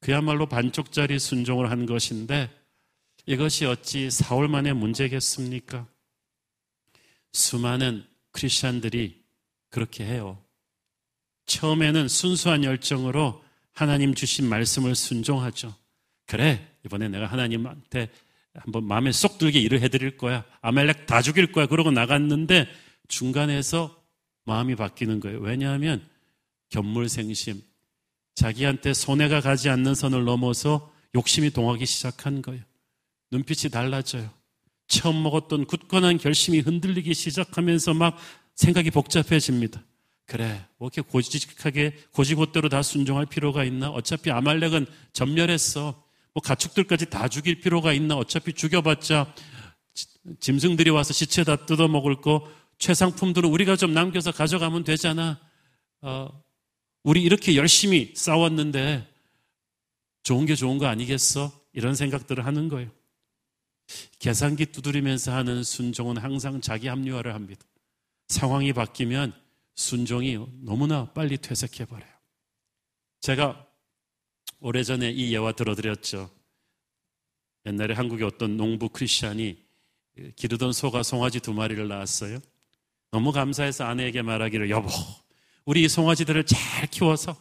그야말로 0.00 0.46
반쪽짜리 0.46 1.18
순종을 1.18 1.70
한 1.70 1.84
것인데 1.84 2.50
이것이 3.30 3.64
어찌 3.64 4.10
사울만의 4.10 4.74
문제겠습니까? 4.74 5.86
수많은 7.32 8.04
크리스천들이 8.32 9.22
그렇게 9.68 10.04
해요. 10.04 10.42
처음에는 11.46 12.08
순수한 12.08 12.64
열정으로 12.64 13.40
하나님 13.70 14.16
주신 14.16 14.48
말씀을 14.48 14.96
순종하죠. 14.96 15.76
그래, 16.26 16.74
이번에 16.84 17.08
내가 17.08 17.26
하나님한테 17.26 18.10
한번 18.52 18.82
마음에 18.82 19.12
쏙 19.12 19.38
들게 19.38 19.60
일을 19.60 19.80
해드릴 19.80 20.16
거야. 20.16 20.44
아멜렉 20.60 21.06
다 21.06 21.22
죽일 21.22 21.52
거야. 21.52 21.66
그러고 21.66 21.92
나갔는데 21.92 22.66
중간에서 23.06 23.96
마음이 24.44 24.74
바뀌는 24.74 25.20
거예요. 25.20 25.38
왜냐하면 25.38 26.04
견물생심, 26.70 27.62
자기한테 28.34 28.92
손해가 28.92 29.40
가지 29.40 29.68
않는 29.68 29.94
선을 29.94 30.24
넘어서 30.24 30.92
욕심이 31.14 31.50
동하기 31.50 31.86
시작한 31.86 32.42
거예요. 32.42 32.68
눈빛이 33.30 33.70
달라져요. 33.70 34.30
처음 34.88 35.22
먹었던 35.22 35.66
굳건한 35.66 36.18
결심이 36.18 36.58
흔들리기 36.58 37.14
시작하면서 37.14 37.94
막 37.94 38.16
생각이 38.56 38.90
복잡해집니다. 38.90 39.82
그래, 40.26 40.64
뭐 40.78 40.88
이렇게 40.92 41.00
고지식하게 41.00 41.96
고지고대로 42.12 42.68
다 42.68 42.82
순종할 42.82 43.26
필요가 43.26 43.64
있나? 43.64 43.90
어차피 43.90 44.30
아말렉은 44.30 44.86
전멸했어. 45.12 46.04
뭐 46.32 46.42
가축들까지 46.42 47.10
다 47.10 47.28
죽일 47.28 47.60
필요가 47.60 47.92
있나? 47.92 48.16
어차피 48.16 48.52
죽여봤자 48.52 49.34
짐승들이 50.38 50.90
와서 50.90 51.12
시체 51.12 51.42
다 51.42 51.66
뜯어먹을 51.66 52.20
거 52.20 52.48
최상품들은 52.78 53.48
우리가 53.48 53.76
좀 53.76 53.92
남겨서 53.92 54.32
가져가면 54.32 54.84
되잖아. 54.84 55.40
어, 56.02 56.28
우리 57.02 57.22
이렇게 57.22 57.56
열심히 57.56 58.12
싸웠는데 58.14 59.06
좋은 60.22 60.46
게 60.46 60.54
좋은 60.54 60.78
거 60.78 60.86
아니겠어? 60.86 61.52
이런 61.72 61.94
생각들을 61.94 62.44
하는 62.44 62.68
거예요. 62.68 62.90
계산기 64.18 64.66
두드리면서 64.66 65.32
하는 65.32 65.62
순종은 65.62 66.18
항상 66.18 66.60
자기 66.60 66.88
합리화를 66.88 67.34
합니다. 67.34 67.64
상황이 68.28 68.72
바뀌면 68.72 69.34
순종이 69.74 70.38
너무나 70.62 71.10
빨리 71.12 71.36
퇴색해버려요. 71.38 72.10
제가 73.20 73.66
오래전에 74.60 75.10
이 75.10 75.34
예화 75.34 75.52
들어드렸죠. 75.52 76.30
옛날에 77.66 77.94
한국의 77.94 78.26
어떤 78.26 78.56
농부 78.56 78.88
크리스찬이 78.88 79.58
기르던 80.36 80.72
소가 80.72 81.02
송아지 81.02 81.40
두 81.40 81.52
마리를 81.52 81.86
낳았어요. 81.88 82.38
너무 83.10 83.32
감사해서 83.32 83.84
아내에게 83.84 84.22
말하기를 84.22 84.70
여보, 84.70 84.88
우리 85.64 85.82
이 85.82 85.88
송아지들을 85.88 86.44
잘 86.46 86.86
키워서 86.86 87.36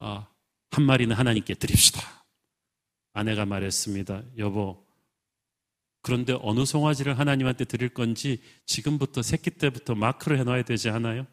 어, 0.00 0.26
한 0.70 0.84
마리는 0.84 1.14
하나님께 1.14 1.54
드립시다. 1.54 2.00
아내가 3.12 3.46
말했습니다. 3.46 4.22
여보, 4.38 4.85
그런데 6.06 6.38
어느 6.40 6.64
송아지를 6.64 7.18
하나님한테 7.18 7.64
드릴 7.64 7.88
건지 7.88 8.38
지금부터 8.64 9.22
새끼 9.22 9.50
때부터 9.50 9.96
마크를 9.96 10.38
해놔야 10.38 10.62
되지 10.62 10.88
않아요? 10.90 11.26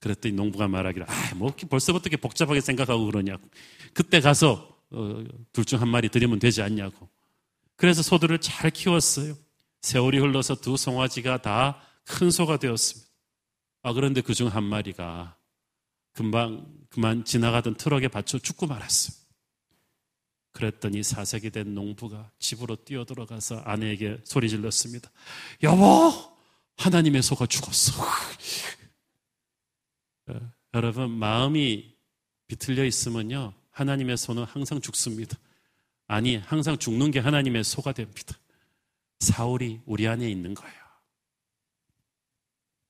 그랬더니 0.00 0.34
농부가 0.34 0.68
말하기를, 0.68 1.08
아, 1.08 1.34
뭐 1.36 1.54
벌써부터 1.70 2.08
이렇게 2.08 2.18
복잡하게 2.20 2.60
생각하고 2.60 3.06
그러냐고. 3.06 3.48
그때 3.94 4.20
가서 4.20 4.68
어, 4.90 5.24
둘중 5.52 5.80
한 5.80 5.88
마리 5.88 6.10
드리면 6.10 6.40
되지 6.40 6.60
않냐고. 6.60 7.08
그래서 7.76 8.02
소들을 8.02 8.38
잘 8.40 8.70
키웠어요. 8.70 9.34
세월이 9.80 10.18
흘러서 10.18 10.56
두 10.56 10.76
송아지가 10.76 11.40
다 11.42 11.80
큰 12.04 12.30
소가 12.30 12.56
되었습니다. 12.58 13.08
아, 13.84 13.92
그런데 13.92 14.20
그 14.20 14.34
중 14.34 14.48
한 14.48 14.64
마리가 14.64 15.36
금방 16.12 16.66
그만 16.90 17.24
지나가던 17.24 17.76
트럭에 17.76 18.08
받쳐 18.08 18.38
죽고 18.38 18.66
말았어요. 18.66 19.16
그랬더니 20.52 21.02
사색이 21.02 21.50
된 21.50 21.74
농부가 21.74 22.30
집으로 22.38 22.76
뛰어들어가서 22.76 23.60
아내에게 23.60 24.20
소리 24.24 24.48
질렀습니다. 24.48 25.10
여보, 25.62 26.12
하나님의 26.76 27.22
소가 27.22 27.46
죽었어. 27.46 28.02
어, 30.28 30.52
여러분, 30.74 31.10
마음이 31.10 31.94
비틀려 32.46 32.84
있으면요, 32.84 33.54
하나님의 33.70 34.16
소는 34.16 34.44
항상 34.44 34.80
죽습니다. 34.80 35.38
아니, 36.06 36.36
항상 36.36 36.76
죽는 36.76 37.10
게 37.10 37.18
하나님의 37.18 37.64
소가 37.64 37.92
됩니다. 37.92 38.38
사울이 39.20 39.80
우리 39.86 40.06
안에 40.06 40.30
있는 40.30 40.54
거예요. 40.54 40.82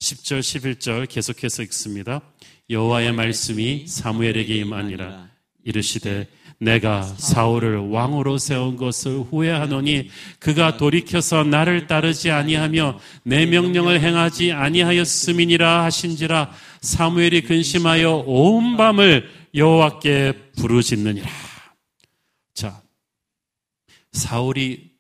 10절, 0.01 0.41
11절 0.41 1.09
계속해서 1.09 1.63
읽습니다. 1.63 2.23
여호와의 2.69 3.13
말씀이 3.13 3.87
사무엘에게 3.87 4.57
임하니라 4.57 5.32
이르시되 5.65 6.29
내가 6.59 7.03
사울을 7.03 7.91
왕으로 7.91 8.39
세운 8.39 8.77
것을 8.77 9.19
후회하노니 9.31 10.09
그가 10.39 10.77
돌이켜서 10.77 11.43
나를 11.43 11.89
따르지 11.89 12.31
아니하며 12.31 13.01
내 13.25 13.47
명령을 13.47 14.01
행하지 14.01 14.53
아니하였음이니라 14.53 15.83
하신지라 15.85 16.53
사무엘이 16.81 17.43
근심하여 17.43 18.25
온 18.27 18.77
밤을 18.77 19.29
여호와께 19.55 20.53
부르짖느니라. 20.57 21.29
자, 22.55 22.83
사울이 24.13 24.93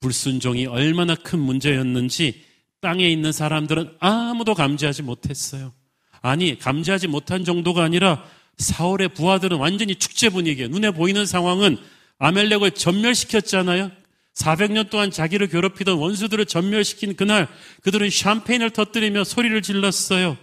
불순종이 0.00 0.66
얼마나 0.66 1.14
큰 1.14 1.38
문제였는지 1.38 2.44
땅에 2.80 3.08
있는 3.08 3.32
사람들은 3.32 3.96
아무도 4.00 4.54
감지하지 4.54 5.02
못했어요. 5.02 5.72
아니, 6.20 6.58
감지하지 6.58 7.08
못한 7.08 7.44
정도가 7.44 7.82
아니라 7.82 8.24
사울의 8.58 9.10
부하들은 9.10 9.58
완전히 9.58 9.94
축제 9.96 10.28
분위기에 10.28 10.68
눈에 10.68 10.90
보이는 10.90 11.26
상황은 11.26 11.78
아멜렉을 12.18 12.72
전멸시켰잖아요. 12.72 13.90
400년 14.34 14.90
동안 14.90 15.10
자기를 15.10 15.48
괴롭히던 15.48 15.98
원수들을 15.98 16.44
전멸시킨 16.46 17.16
그날 17.16 17.48
그들은 17.82 18.10
샴페인을 18.10 18.70
터뜨리며 18.70 19.24
소리를 19.24 19.60
질렀어요. 19.62 20.36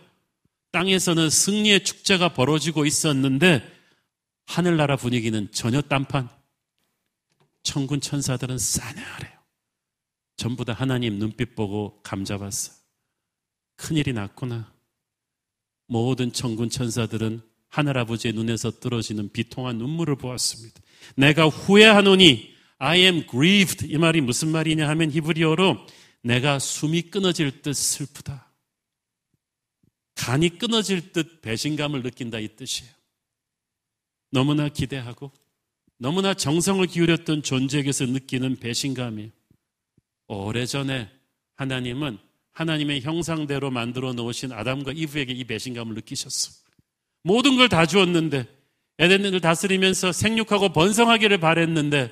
땅에서는 0.71 1.30
승리의 1.30 1.84
축제가 1.84 2.30
벌어지고 2.30 2.86
있었는데 2.86 3.63
하늘나라 4.45 4.95
분위기는 4.95 5.47
전혀 5.52 5.82
딴판. 5.82 6.30
천군 7.62 8.02
천사들은 8.02 8.58
싸늘해요. 8.58 9.39
전부 10.36 10.65
다 10.65 10.73
하나님 10.73 11.19
눈빛 11.19 11.56
보고 11.56 12.02
감잡았어. 12.02 12.73
큰일이 13.76 14.13
났구나. 14.13 14.73
모든 15.88 16.34
천군 16.34 16.69
천사들은 16.69 17.41
하늘아버지의 17.73 18.36
눈에서 18.36 18.69
떨어지는 18.69 19.31
비통한 19.31 19.79
눈물을 19.79 20.15
보았습니다. 20.15 20.79
내가 21.15 21.47
후회하노니 21.47 22.53
I 22.77 22.99
am 23.01 23.25
grieved 23.27 23.88
이 23.91 23.97
말이 23.97 24.21
무슨 24.21 24.49
말이냐 24.49 24.88
하면 24.89 25.12
히브리어로 25.12 25.88
내가 26.21 26.59
숨이 26.59 27.03
끊어질 27.03 27.63
듯 27.63 27.73
슬프다. 27.73 28.51
간이 30.15 30.59
끊어질 30.59 31.12
듯 31.13 31.41
배신감을 31.41 32.03
느낀다 32.03 32.38
이 32.38 32.55
뜻이에요. 32.55 32.91
너무나 34.29 34.69
기대하고 34.69 35.31
너무나 35.97 36.36
정성을 36.36 36.86
기울였던 36.86 37.41
존재에게서 37.41 38.05
느끼는 38.05 38.57
배신감이에요. 38.57 39.31
오래전에 40.27 41.09
하나님은 41.55 42.19
하나님의 42.51 43.01
형상대로 43.01 43.71
만들어 43.71 44.13
놓으신 44.13 44.51
아담과 44.51 44.91
이브에게 44.95 45.33
이 45.33 45.43
배신감을 45.45 45.95
느끼셨어. 45.95 46.62
모든 47.23 47.57
걸 47.57 47.67
다 47.69 47.86
주었는데 47.86 48.45
에덴을 48.99 49.41
다스리면서 49.41 50.12
생육하고 50.12 50.69
번성하기를 50.69 51.39
바랬는데 51.39 52.12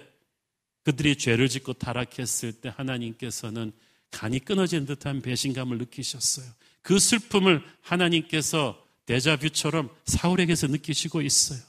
그들이 0.83 1.15
죄를 1.15 1.47
짓고 1.47 1.73
타락했을 1.73 2.53
때 2.53 2.73
하나님께서는 2.75 3.71
간이 4.09 4.39
끊어진 4.39 4.85
듯한 4.85 5.21
배신감을 5.21 5.77
느끼셨어요. 5.77 6.45
그 6.81 6.97
슬픔을 6.97 7.61
하나님께서 7.81 8.83
데자뷰처럼 9.05 9.89
사울에게서 10.05 10.67
느끼시고 10.67 11.21
있어요. 11.21 11.59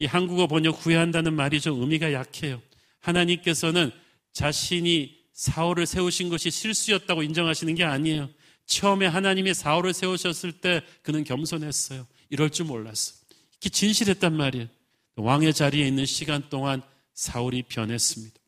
이 0.00 0.06
한국어 0.06 0.48
번역 0.48 0.84
후회한다는 0.84 1.34
말이 1.34 1.60
좀 1.60 1.80
의미가 1.80 2.12
약해요. 2.12 2.60
하나님께서는 3.00 3.92
자신이 4.32 5.22
사울을 5.32 5.86
세우신 5.86 6.28
것이 6.28 6.50
실수였다고 6.50 7.22
인정하시는 7.22 7.74
게 7.74 7.84
아니에요. 7.84 8.28
처음에 8.66 9.06
하나님이 9.06 9.54
사울을 9.54 9.92
세우셨을 9.92 10.52
때 10.52 10.82
그는 11.02 11.24
겸손했어요. 11.24 12.06
이럴 12.32 12.48
줄 12.48 12.64
몰랐어. 12.64 13.14
이렇게 13.50 13.68
진실했단 13.68 14.34
말이에요. 14.34 14.66
왕의 15.16 15.52
자리에 15.52 15.86
있는 15.86 16.06
시간 16.06 16.48
동안 16.48 16.80
사울이 17.12 17.64
변했습니다. 17.64 18.40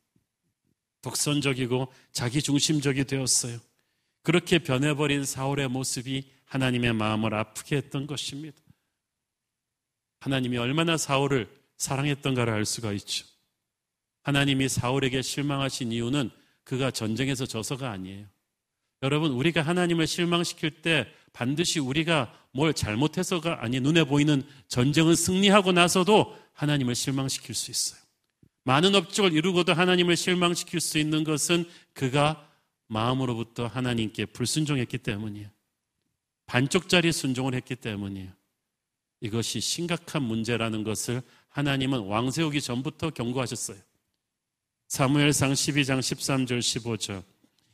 독선적이고 1.03 1.93
자기 2.11 2.41
중심적이 2.41 3.05
되었어요. 3.05 3.59
그렇게 4.23 4.57
변해버린 4.57 5.23
사울의 5.23 5.67
모습이 5.67 6.31
하나님의 6.45 6.93
마음을 6.93 7.35
아프게 7.35 7.75
했던 7.77 8.07
것입니다. 8.07 8.57
하나님이 10.21 10.57
얼마나 10.57 10.97
사울을 10.97 11.47
사랑했던가를 11.77 12.51
알 12.51 12.65
수가 12.65 12.91
있죠. 12.93 13.27
하나님이 14.23 14.67
사울에게 14.67 15.21
실망하신 15.21 15.91
이유는 15.91 16.31
그가 16.63 16.89
전쟁에서 16.89 17.45
져서가 17.45 17.91
아니에요. 17.91 18.25
여러분, 19.03 19.31
우리가 19.33 19.61
하나님을 19.61 20.07
실망시킬 20.07 20.81
때 20.81 21.05
반드시 21.33 21.79
우리가 21.79 22.33
뭘 22.55 22.73
잘못해서가 22.73 23.61
아니 23.61 23.81
눈에 23.81 24.05
보이는 24.05 24.41
전쟁은 24.69 25.15
승리하고 25.15 25.73
나서도 25.73 26.37
하나님을 26.53 26.95
실망시킬 26.95 27.53
수 27.53 27.69
있어요. 27.69 27.99
많은 28.63 28.95
업적을 28.95 29.33
이루고도 29.33 29.73
하나님을 29.73 30.15
실망시킬 30.15 30.79
수 30.79 30.97
있는 30.97 31.25
것은 31.25 31.65
그가 31.93 32.49
마음으로부터 32.87 33.67
하나님께 33.67 34.27
불순종했기 34.27 34.99
때문이에요. 34.99 35.49
반쪽짜리 36.45 37.11
순종을 37.11 37.55
했기 37.55 37.75
때문이에요. 37.75 38.31
이것이 39.19 39.59
심각한 39.59 40.23
문제라는 40.23 40.85
것을 40.85 41.21
하나님은 41.49 42.05
왕 42.05 42.31
세우기 42.31 42.61
전부터 42.61 43.09
경고하셨어요. 43.09 43.77
사무엘상 44.87 45.51
12장 45.51 45.99
13절 45.99 46.59
15절 46.59 47.21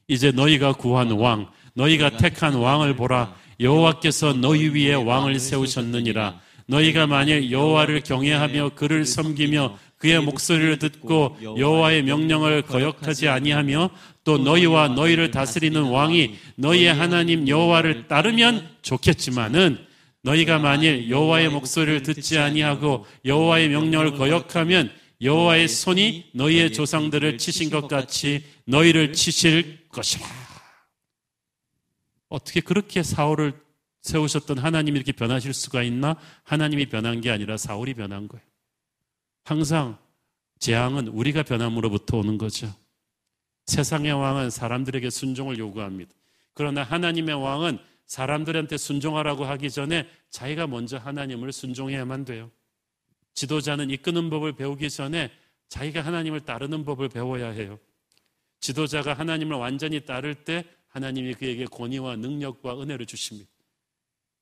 이제 0.07 0.31
너희가 0.31 0.73
구한 0.73 1.11
왕 1.11 1.51
너희가 1.75 2.17
택한 2.17 2.55
왕을 2.55 2.95
보라 2.95 3.39
여호와께서 3.61 4.33
너희 4.33 4.69
위에 4.69 4.93
왕을 4.93 5.39
세우셨느니라 5.39 6.39
너희가 6.65 7.07
만일 7.07 7.51
여호와를 7.51 8.01
경외하며 8.01 8.71
그를 8.75 9.05
섬기며 9.05 9.77
그의 9.97 10.19
목소리를 10.19 10.79
듣고 10.79 11.37
여호와의 11.43 12.03
명령을 12.03 12.63
거역하지 12.63 13.27
아니하며 13.27 13.91
또 14.23 14.37
너희와 14.39 14.89
너희를 14.89 15.29
다스리는 15.29 15.79
왕이 15.81 16.35
너희의 16.55 16.93
하나님 16.93 17.47
여호와를 17.47 18.07
따르면 18.07 18.67
좋겠지만은 18.81 19.77
너희가 20.23 20.59
만일 20.59 21.09
여호와의 21.09 21.49
목소리를 21.49 22.03
듣지 22.03 22.39
아니하고 22.39 23.05
여호와의 23.25 23.69
명령을 23.69 24.13
거역하면 24.13 24.91
여호와의 25.21 25.67
손이 25.67 26.31
너희의 26.33 26.73
조상들을 26.73 27.37
치신 27.37 27.69
것 27.69 27.87
같이 27.87 28.43
너희를 28.65 29.13
치실 29.13 29.79
것이라. 29.89 30.40
어떻게 32.31 32.61
그렇게 32.61 33.03
사울을 33.03 33.53
세우셨던 34.01 34.57
하나님이 34.57 34.95
이렇게 34.95 35.11
변하실 35.11 35.53
수가 35.53 35.83
있나? 35.83 36.15
하나님이 36.43 36.87
변한 36.87 37.19
게 37.21 37.29
아니라 37.29 37.57
사울이 37.57 37.93
변한 37.93 38.27
거예요. 38.27 38.43
항상 39.43 39.97
재앙은 40.59 41.09
우리가 41.09 41.43
변함으로부터 41.43 42.17
오는 42.17 42.37
거죠. 42.37 42.73
세상의 43.65 44.13
왕은 44.13 44.49
사람들에게 44.49 45.09
순종을 45.09 45.57
요구합니다. 45.59 46.11
그러나 46.53 46.83
하나님의 46.83 47.35
왕은 47.35 47.79
사람들한테 48.05 48.77
순종하라고 48.77 49.45
하기 49.45 49.69
전에 49.69 50.07
자기가 50.29 50.67
먼저 50.67 50.97
하나님을 50.97 51.51
순종해야만 51.51 52.25
돼요. 52.25 52.49
지도자는 53.33 53.89
이끄는 53.89 54.29
법을 54.29 54.53
배우기 54.53 54.89
전에 54.89 55.31
자기가 55.67 56.01
하나님을 56.01 56.41
따르는 56.41 56.85
법을 56.85 57.09
배워야 57.09 57.49
해요. 57.49 57.77
지도자가 58.61 59.13
하나님을 59.13 59.57
완전히 59.57 60.05
따를 60.05 60.33
때 60.33 60.63
하나님이 60.91 61.33
그에게 61.33 61.65
권위와 61.65 62.17
능력과 62.17 62.81
은혜를 62.81 63.05
주십니다. 63.05 63.49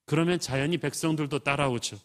그러면 0.05 0.39
자연히 0.39 0.77
백성들도 0.77 1.39
따라오죠. 1.39 1.99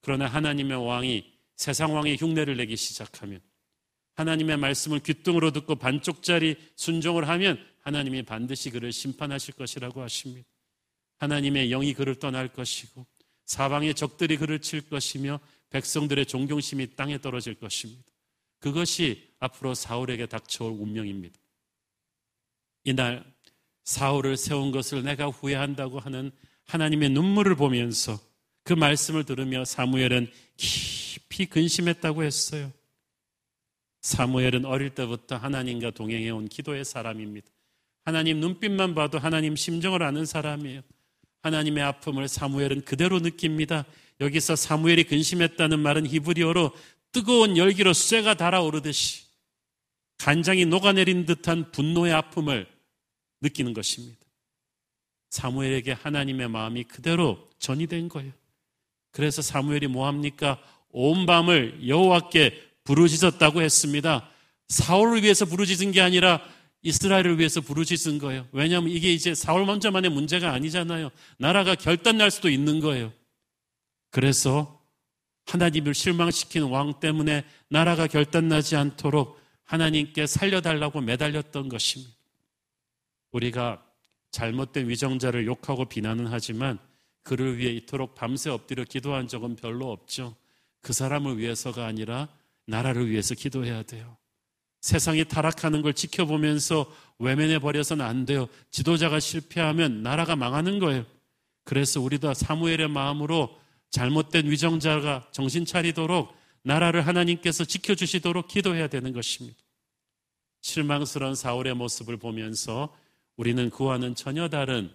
그러나 0.00 0.26
하나님의 0.26 0.86
왕이 0.86 1.32
세상 1.56 1.94
왕의 1.94 2.16
흉내를 2.16 2.56
내기 2.56 2.76
시작하면 2.76 3.40
하나님의 4.14 4.56
말씀을 4.56 5.00
귀뚱으로 5.00 5.52
듣고 5.52 5.76
반쪽짜리 5.76 6.56
순종을 6.76 7.28
하면 7.28 7.64
하나님이 7.80 8.22
반드시 8.22 8.70
그를 8.70 8.92
심판하실 8.92 9.54
것이라고 9.54 10.02
하십니다. 10.02 10.48
하나님의 11.18 11.68
영이 11.70 11.94
그를 11.94 12.14
떠날 12.14 12.48
것이고 12.48 13.06
사방의 13.46 13.94
적들이 13.94 14.36
그를 14.36 14.60
칠 14.60 14.88
것이며 14.88 15.40
백성들의 15.70 16.26
존경심이 16.26 16.94
땅에 16.94 17.18
떨어질 17.20 17.54
것입니다. 17.54 18.04
그것이 18.60 19.30
앞으로 19.40 19.74
사울에게 19.74 20.26
닥쳐올 20.26 20.72
운명입니다. 20.72 21.36
이날 22.84 23.24
사울을 23.84 24.36
세운 24.36 24.70
것을 24.70 25.02
내가 25.02 25.26
후회한다고 25.26 25.98
하는 25.98 26.30
하나님의 26.66 27.10
눈물을 27.10 27.56
보면서 27.56 28.18
그 28.64 28.72
말씀을 28.72 29.24
들으며 29.24 29.64
사무엘은 29.64 30.30
깊이 30.56 31.46
근심했다고 31.46 32.22
했어요. 32.22 32.72
사무엘은 34.02 34.64
어릴 34.64 34.90
때부터 34.90 35.36
하나님과 35.36 35.90
동행해 35.90 36.30
온 36.30 36.48
기도의 36.48 36.84
사람입니다. 36.84 37.46
하나님 38.04 38.40
눈빛만 38.40 38.94
봐도 38.94 39.18
하나님 39.18 39.54
심정을 39.56 40.02
아는 40.02 40.26
사람이에요. 40.26 40.82
하나님의 41.42 41.82
아픔을 41.82 42.28
사무엘은 42.28 42.82
그대로 42.82 43.20
느낍니다. 43.20 43.84
여기서 44.20 44.56
사무엘이 44.56 45.04
근심했다는 45.04 45.80
말은 45.80 46.06
히브리어로 46.06 46.72
뜨거운 47.10 47.56
열기로 47.56 47.92
쇠가 47.92 48.34
달아오르듯이 48.34 49.24
간장이 50.18 50.66
녹아내린 50.66 51.26
듯한 51.26 51.72
분노의 51.72 52.12
아픔을 52.12 52.66
느끼는 53.42 53.74
것입니다. 53.74 54.18
사무엘에게 55.30 55.92
하나님의 55.92 56.48
마음이 56.48 56.84
그대로 56.84 57.48
전이 57.58 57.86
된 57.86 58.08
거예요. 58.08 58.32
그래서 59.10 59.42
사무엘이 59.42 59.88
뭐 59.88 60.06
합니까? 60.06 60.62
온 60.90 61.26
밤을 61.26 61.86
여호와께 61.88 62.70
부르짖었다고 62.84 63.62
했습니다. 63.62 64.28
사울을 64.68 65.22
위해서 65.22 65.44
부르짖은 65.44 65.92
게 65.92 66.00
아니라 66.00 66.40
이스라엘을 66.82 67.38
위해서 67.38 67.60
부르짖은 67.60 68.18
거예요. 68.18 68.46
왜냐하면 68.52 68.90
이게 68.90 69.12
이제 69.12 69.34
사울 69.34 69.64
먼저만의 69.64 70.10
문제가 70.10 70.52
아니잖아요. 70.52 71.10
나라가 71.38 71.74
결단날 71.74 72.30
수도 72.30 72.50
있는 72.50 72.80
거예요. 72.80 73.12
그래서 74.10 74.82
하나님을 75.46 75.94
실망시킨 75.94 76.64
왕 76.64 77.00
때문에 77.00 77.44
나라가 77.68 78.06
결단나지 78.06 78.76
않도록 78.76 79.40
하나님께 79.64 80.26
살려달라고 80.26 81.00
매달렸던 81.00 81.68
것입니다. 81.68 82.21
우리가 83.32 83.84
잘못된 84.30 84.88
위정자를 84.88 85.46
욕하고 85.46 85.86
비난은 85.86 86.26
하지만 86.28 86.78
그를 87.22 87.58
위해 87.58 87.72
이토록 87.72 88.14
밤새 88.14 88.50
엎드려 88.50 88.84
기도한 88.84 89.28
적은 89.28 89.56
별로 89.56 89.90
없죠. 89.90 90.34
그 90.80 90.92
사람을 90.92 91.38
위해서가 91.38 91.86
아니라 91.86 92.28
나라를 92.66 93.10
위해서 93.10 93.34
기도해야 93.34 93.82
돼요. 93.82 94.16
세상이 94.80 95.24
타락하는 95.26 95.82
걸 95.82 95.94
지켜보면서 95.94 96.92
외면해 97.18 97.60
버려서는 97.60 98.04
안 98.04 98.26
돼요. 98.26 98.48
지도자가 98.70 99.20
실패하면 99.20 100.02
나라가 100.02 100.34
망하는 100.34 100.80
거예요. 100.80 101.04
그래서 101.64 102.00
우리도 102.00 102.34
사무엘의 102.34 102.88
마음으로 102.88 103.56
잘못된 103.90 104.50
위정자가 104.50 105.28
정신 105.30 105.64
차리도록 105.64 106.34
나라를 106.62 107.06
하나님께서 107.06 107.64
지켜주시도록 107.64 108.48
기도해야 108.48 108.88
되는 108.88 109.12
것입니다. 109.12 109.58
실망스러운 110.62 111.34
사울의 111.34 111.74
모습을 111.74 112.16
보면서 112.16 112.92
우리는 113.36 113.70
그와는 113.70 114.14
전혀 114.14 114.48
다른 114.48 114.90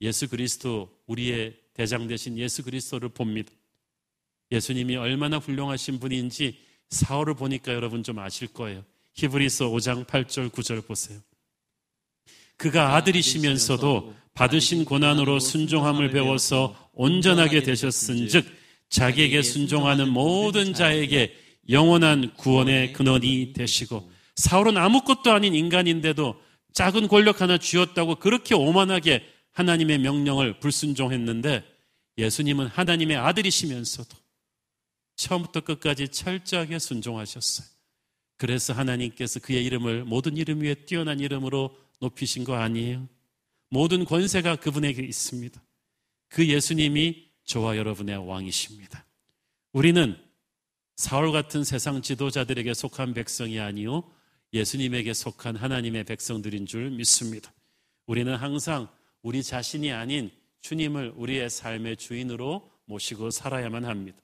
예수 0.00 0.28
그리스도, 0.28 0.90
우리의 1.06 1.56
대장 1.72 2.06
되신 2.06 2.38
예수 2.38 2.62
그리스도를 2.62 3.08
봅니다. 3.08 3.52
예수님이 4.52 4.96
얼마나 4.96 5.38
훌륭하신 5.38 5.98
분인지 5.98 6.58
사울을 6.90 7.34
보니까 7.34 7.72
여러분 7.72 8.02
좀 8.02 8.18
아실 8.18 8.48
거예요. 8.48 8.84
히브리서 9.14 9.70
5장 9.70 10.06
8절 10.06 10.50
9절 10.50 10.86
보세요. 10.86 11.18
그가 12.56 12.94
아들이시면서도 12.94 14.14
받으신 14.34 14.84
고난으로 14.84 15.38
순종함을 15.38 16.10
배워서 16.10 16.90
온전하게 16.92 17.62
되셨은즉 17.62 18.46
자기에게 18.88 19.42
순종하는 19.42 20.08
모든 20.08 20.74
자에게 20.74 21.34
영원한 21.68 22.34
구원의 22.34 22.92
근원이 22.92 23.52
되시고 23.54 24.10
사울은 24.36 24.76
아무것도 24.76 25.32
아닌 25.32 25.54
인간인데도 25.54 26.40
작은 26.74 27.08
권력 27.08 27.40
하나 27.40 27.56
쥐었다고 27.56 28.16
그렇게 28.16 28.54
오만하게 28.54 29.26
하나님의 29.52 29.98
명령을 29.98 30.58
불순종했는데 30.58 31.64
예수님은 32.18 32.66
하나님의 32.66 33.16
아들이시면서도 33.16 34.16
처음부터 35.16 35.60
끝까지 35.60 36.08
철저하게 36.08 36.80
순종하셨어요. 36.80 37.66
그래서 38.36 38.72
하나님께서 38.72 39.38
그의 39.38 39.64
이름을 39.64 40.04
모든 40.04 40.36
이름 40.36 40.60
위에 40.62 40.74
뛰어난 40.74 41.20
이름으로 41.20 41.76
높이신 42.00 42.42
거 42.42 42.56
아니에요? 42.56 43.08
모든 43.70 44.04
권세가 44.04 44.56
그분에게 44.56 45.02
있습니다. 45.02 45.62
그 46.28 46.46
예수님이 46.48 47.28
저와 47.44 47.76
여러분의 47.76 48.28
왕이십니다. 48.28 49.06
우리는 49.72 50.18
사울 50.96 51.30
같은 51.30 51.62
세상 51.62 52.02
지도자들에게 52.02 52.74
속한 52.74 53.14
백성이 53.14 53.60
아니요 53.60 54.10
예수님에게 54.54 55.12
속한 55.12 55.56
하나님의 55.56 56.04
백성들인 56.04 56.64
줄 56.66 56.90
믿습니다. 56.90 57.52
우리는 58.06 58.34
항상 58.34 58.88
우리 59.20 59.42
자신이 59.42 59.92
아닌 59.92 60.30
주님을 60.60 61.12
우리의 61.16 61.50
삶의 61.50 61.96
주인으로 61.96 62.70
모시고 62.86 63.30
살아야만 63.30 63.84
합니다. 63.84 64.16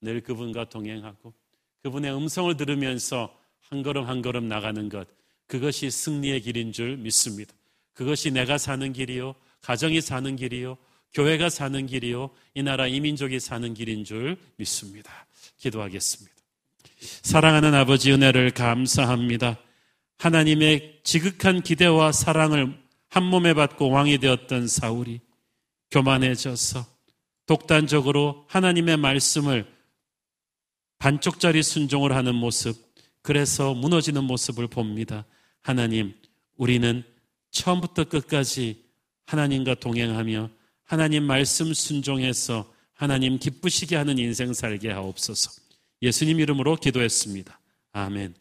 늘 0.00 0.20
그분과 0.22 0.70
동행하고 0.70 1.34
그분의 1.82 2.16
음성을 2.16 2.56
들으면서 2.56 3.38
한 3.60 3.82
걸음 3.82 4.06
한 4.06 4.22
걸음 4.22 4.48
나가는 4.48 4.88
것, 4.88 5.06
그것이 5.46 5.90
승리의 5.90 6.40
길인 6.40 6.72
줄 6.72 6.96
믿습니다. 6.96 7.52
그것이 7.92 8.30
내가 8.30 8.58
사는 8.58 8.92
길이요, 8.92 9.34
가정이 9.60 10.00
사는 10.00 10.34
길이요, 10.34 10.76
교회가 11.12 11.48
사는 11.50 11.86
길이요, 11.86 12.30
이 12.54 12.62
나라 12.62 12.86
이민족이 12.86 13.38
사는 13.38 13.72
길인 13.74 14.04
줄 14.04 14.36
믿습니다. 14.56 15.26
기도하겠습니다. 15.58 16.34
사랑하는 17.22 17.74
아버지 17.74 18.12
은혜를 18.12 18.50
감사합니다. 18.50 19.58
하나님의 20.18 21.00
지극한 21.04 21.62
기대와 21.62 22.12
사랑을 22.12 22.78
한 23.08 23.24
몸에 23.24 23.54
받고 23.54 23.90
왕이 23.90 24.18
되었던 24.18 24.68
사울이 24.68 25.20
교만해져서 25.90 26.84
독단적으로 27.46 28.46
하나님의 28.48 28.96
말씀을 28.96 29.72
반쪽짜리 30.98 31.62
순종을 31.62 32.14
하는 32.16 32.34
모습, 32.34 32.76
그래서 33.22 33.74
무너지는 33.74 34.24
모습을 34.24 34.68
봅니다. 34.68 35.26
하나님, 35.60 36.14
우리는 36.56 37.04
처음부터 37.50 38.04
끝까지 38.04 38.84
하나님과 39.26 39.74
동행하며 39.76 40.50
하나님 40.84 41.24
말씀 41.24 41.72
순종해서 41.72 42.72
하나님 42.94 43.38
기쁘시게 43.38 43.96
하는 43.96 44.18
인생 44.18 44.52
살게 44.52 44.90
하옵소서. 44.90 45.50
예수님 46.02 46.40
이름으로 46.40 46.76
기도했습니다. 46.76 47.58
아멘. 47.92 48.34